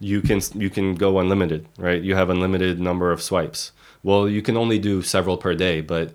[0.00, 2.02] you can you can go unlimited, right?
[2.02, 3.72] You have unlimited number of swipes.
[4.02, 6.12] Well, you can only do several per day, but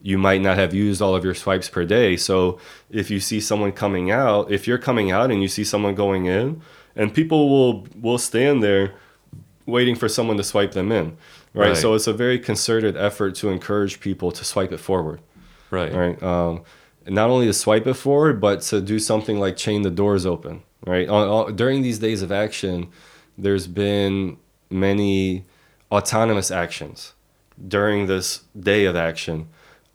[0.00, 2.16] you might not have used all of your swipes per day.
[2.16, 2.58] So
[2.90, 6.26] if you see someone coming out, if you're coming out and you see someone going
[6.26, 6.62] in,
[6.94, 8.94] and people will will stand there
[9.66, 11.16] waiting for someone to swipe them in.
[11.52, 11.68] Right?
[11.68, 11.76] Right.
[11.76, 15.20] So it's a very concerted effort to encourage people to swipe it forward.
[15.70, 15.92] right.
[15.92, 16.22] Right.
[16.22, 16.62] Um,
[17.08, 20.62] not only to swipe it forward, but to do something like chain the doors open.
[20.86, 21.08] Right.
[21.08, 22.90] On, on, during these days of action,
[23.38, 24.38] there's been
[24.70, 25.46] many
[25.90, 27.12] autonomous actions
[27.68, 29.48] during this day of action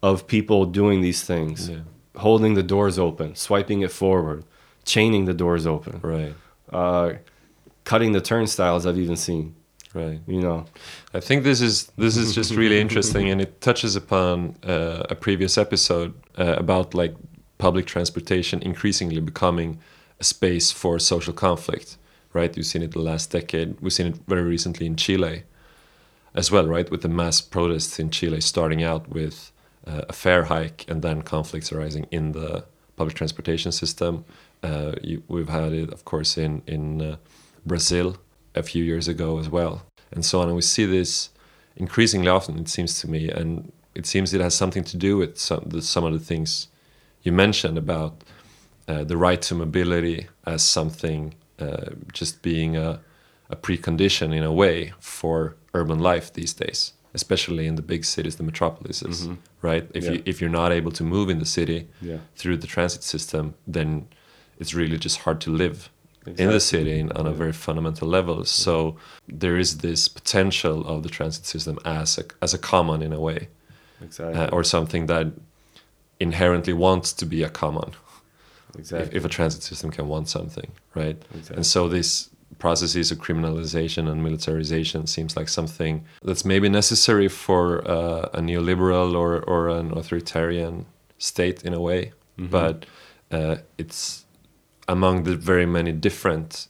[0.04, 1.78] of people doing these things, Yeah.
[2.18, 4.44] holding the doors open, swiping it forward,
[4.86, 6.34] chaining the doors open, Right.
[6.72, 7.14] uh,
[7.84, 8.86] cutting the turnstiles.
[8.86, 9.56] I've even seen.
[9.94, 10.20] Right.
[10.26, 10.66] You know.
[11.14, 15.16] I think this is this is just really interesting, and it touches upon uh, a
[15.16, 17.14] previous episode uh, about like
[17.58, 19.80] public transportation increasingly becoming
[20.20, 21.98] a space for social conflict.
[22.34, 23.76] Right, you've seen it the last decade.
[23.82, 25.44] We've seen it very recently in Chile,
[26.34, 26.68] as well.
[26.68, 29.52] Right, with the mass protests in Chile starting out with
[29.88, 32.66] uh, a fare hike and then conflicts arising in the
[32.96, 34.26] public transportation system.
[34.64, 37.16] Uh, you, we've had it, of course, in in uh,
[37.66, 38.18] Brazil
[38.56, 40.48] a few years ago as well, and so on.
[40.48, 41.30] And we see this
[41.76, 45.38] increasingly often, it seems to me, and it seems it has something to do with
[45.38, 46.68] some the, some of the things
[47.24, 48.24] you mentioned about
[48.88, 53.00] uh, the right to mobility as something uh, just being a,
[53.50, 58.36] a precondition in a way for urban life these days, especially in the big cities,
[58.36, 59.28] the metropolises,
[59.62, 59.90] right?
[59.94, 60.12] If Yeah.
[60.14, 62.18] you if you're not able to move in the city Yeah.
[62.36, 64.08] through the transit system, then
[64.60, 65.90] it's really just hard to live
[66.38, 68.46] in the city in, on a very fundamental level.
[68.46, 68.96] So
[69.28, 73.20] there is this potential of the transit system as a, as a common in a
[73.20, 73.48] way,
[74.02, 74.40] Exactly.
[74.40, 75.28] uh, or something that
[76.20, 77.92] inherently wants to be a common.
[78.78, 79.08] exactly.
[79.08, 81.18] If, if a transit system can want something, right?
[81.34, 81.56] Exactly.
[81.58, 82.30] And so these
[82.66, 85.94] processes of criminalization and militarization seems like something
[86.28, 87.62] that's maybe necessary for
[87.98, 90.86] uh, a neoliberal or, or an authoritarian
[91.18, 92.02] state in a way,
[92.38, 92.52] Mm-hmm.
[92.60, 92.76] but
[93.38, 94.26] uh, it's
[94.88, 96.68] among the very many different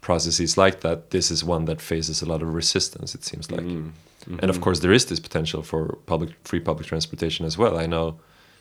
[0.00, 0.98] processes like that.
[1.10, 3.14] This is one that faces a lot of resistance.
[3.18, 4.38] It seems like, Mm.
[4.42, 7.74] and of course there is this potential for public free public transportation as well.
[7.84, 8.06] I know,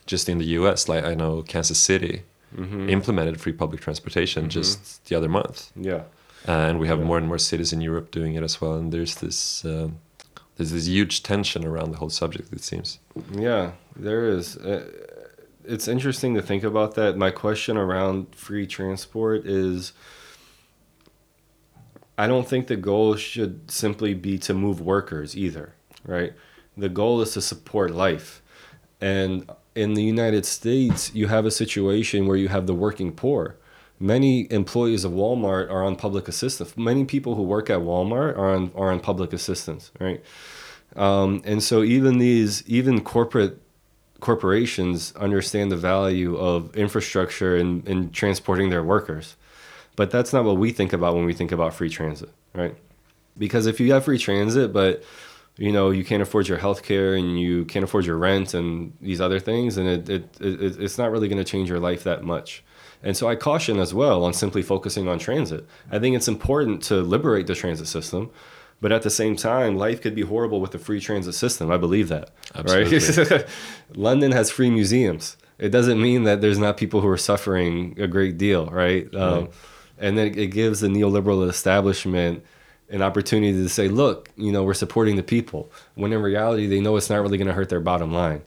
[0.05, 2.15] just in the U.S., like I know Kansas City
[2.63, 2.89] Mm-hmm.
[2.97, 5.57] implemented free public transportation just the other month,
[5.91, 6.01] yeah.
[6.47, 7.05] Uh, and we have Yeah.
[7.05, 8.73] more and more cities in Europe doing it as well.
[8.75, 9.99] And there's this um
[10.55, 12.53] there's this huge tension around the whole subject.
[12.53, 12.99] It seems.
[13.31, 14.57] Yeah, there is.
[14.57, 14.85] Uh,
[15.65, 17.17] it's interesting to think about that.
[17.17, 19.93] My question around free transport is
[22.17, 25.73] I don't think the goal should simply be to move workers either,
[26.05, 26.33] right?
[26.77, 28.41] The goal is to support life.
[29.01, 33.55] And in the United States, you have a situation where you have the working poor.
[34.03, 36.75] Many employees of Walmart are on public assistance.
[36.75, 40.21] Many people who work at Walmart are on are on public assistance, right?
[40.97, 43.61] Um, and so even these even corporate
[44.19, 49.37] corporations understand the value of infrastructure and in, in transporting their workers.
[49.95, 52.75] But that's not what we think about when we think about free transit, right?
[53.37, 55.01] Because if you have free transit, but
[55.55, 58.91] you know you can't afford your health care and you can't afford your rent and
[58.99, 62.03] these other things, and it, it, it it's not really going to change your life
[62.03, 62.65] that much.
[63.03, 65.67] And so I caution as well on simply focusing on transit.
[65.91, 68.31] I think it's important to liberate the transit system,
[68.79, 71.69] but at the same time, life could be horrible with the free transit system.
[71.69, 72.31] I believe that.
[72.55, 73.23] Absolutely.
[73.23, 73.45] Right?
[73.95, 75.37] London has free museums.
[75.59, 79.13] It doesn't mean that there's not people who are suffering a great deal, right?
[79.13, 79.49] Um,
[79.97, 82.43] and then it gives the neoliberal establishment
[82.89, 85.71] an opportunity to say, look, you know, we're supporting the people.
[85.95, 88.41] When in reality, they know it's not really going to hurt their bottom line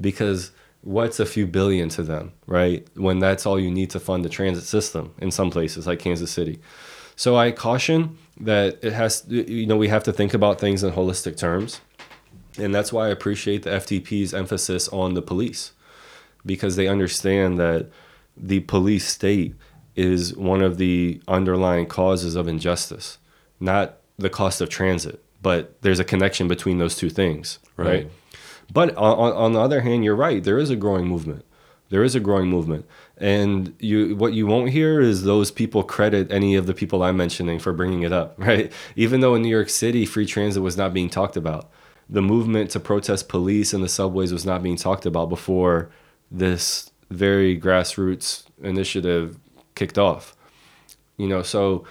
[0.00, 0.50] because
[0.86, 2.86] what's a few billion to them, right?
[2.94, 6.30] When that's all you need to fund the transit system in some places like Kansas
[6.30, 6.60] City.
[7.16, 10.92] So I caution that it has, you know, we have to think about things in
[10.92, 11.80] holistic terms.
[12.56, 15.72] And that's why I appreciate the FTP's emphasis on the police
[16.44, 17.90] because they understand that
[18.36, 19.56] the police state
[19.96, 23.18] is one of the underlying causes of injustice,
[23.58, 27.86] not the cost of transit, but there's a connection between those two things, right?
[27.86, 28.10] right?
[28.72, 30.42] But on, on the other hand, you're right.
[30.42, 31.44] There is a growing movement.
[31.88, 32.84] There is a growing movement,
[33.16, 37.16] and you what you won't hear is those people credit any of the people I'm
[37.16, 38.72] mentioning for bringing it up, right?
[38.96, 41.70] Even though in New York City free transit was not being talked about,
[42.10, 45.90] the movement to protest police in the subways was not being talked about before
[46.28, 49.38] this very grassroots initiative
[49.76, 50.36] kicked off.
[51.16, 51.84] You know, so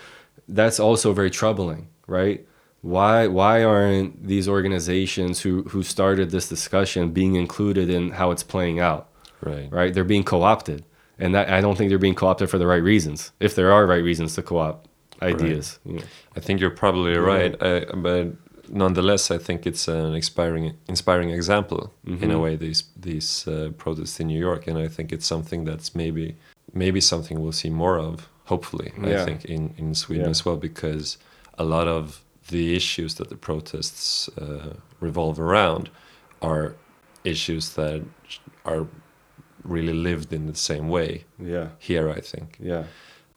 [0.47, 2.45] that's also very troubling, right?
[2.86, 8.43] Why why aren't these organizations who who started this discussion being included in how it's
[8.43, 9.09] playing out?
[9.41, 9.67] Right.
[9.71, 9.91] Right?
[9.91, 10.86] They're being co-opted.
[11.17, 13.31] And that, I don't think they're being co-opted for the right reasons.
[13.39, 14.88] If there are right reasons to co-opt
[15.21, 15.79] ideas.
[15.86, 16.05] Right.
[16.36, 17.55] I think you're probably right.
[17.59, 18.33] I, but
[18.69, 22.23] nonetheless, I think it's an inspiring inspiring example mm-hmm.
[22.23, 22.43] in a mm-hmm.
[22.43, 26.36] way these these uh, protests in New York, and I think it's something that's maybe
[26.73, 28.29] maybe something we'll see more of.
[28.45, 29.21] Hopefully, yeah.
[29.21, 30.36] I think in in Sweden yeah.
[30.36, 31.17] as well, because
[31.57, 35.89] a lot of the issues that the protests uh, revolve around
[36.41, 36.75] are
[37.23, 38.03] issues that
[38.65, 38.87] are
[39.63, 41.25] really lived in the same way.
[41.39, 41.69] Yeah.
[41.79, 42.57] Here, I think.
[42.59, 42.83] Yeah.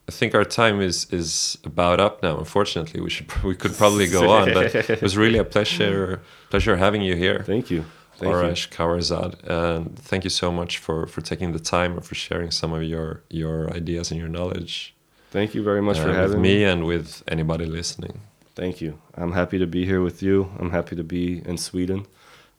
[0.08, 2.38] I think our time is is about up now.
[2.38, 6.76] Unfortunately, we should we could probably go on, but it was really a pleasure pleasure
[6.76, 7.42] having you here.
[7.44, 7.84] Thank you.
[8.16, 12.14] Thank Aurash Khawarzad, and thank you so much for for taking the time and for
[12.14, 14.94] sharing some of your your ideas and your knowledge.
[15.30, 18.22] Thank you very much uh, for having me, me and with anybody listening.
[18.58, 18.98] Thank you.
[19.14, 20.50] I'm happy to be here with you.
[20.58, 22.06] I'm happy to be in Sweden.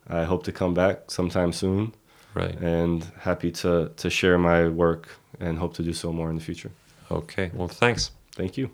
[0.08, 1.94] I hope to come back sometime soon.
[2.34, 2.56] Right.
[2.62, 5.10] And happy to to share my work
[5.42, 6.72] and hope to do so more in the future.
[7.12, 7.52] Okay.
[7.54, 8.12] Well, thanks.
[8.32, 8.70] Thank you.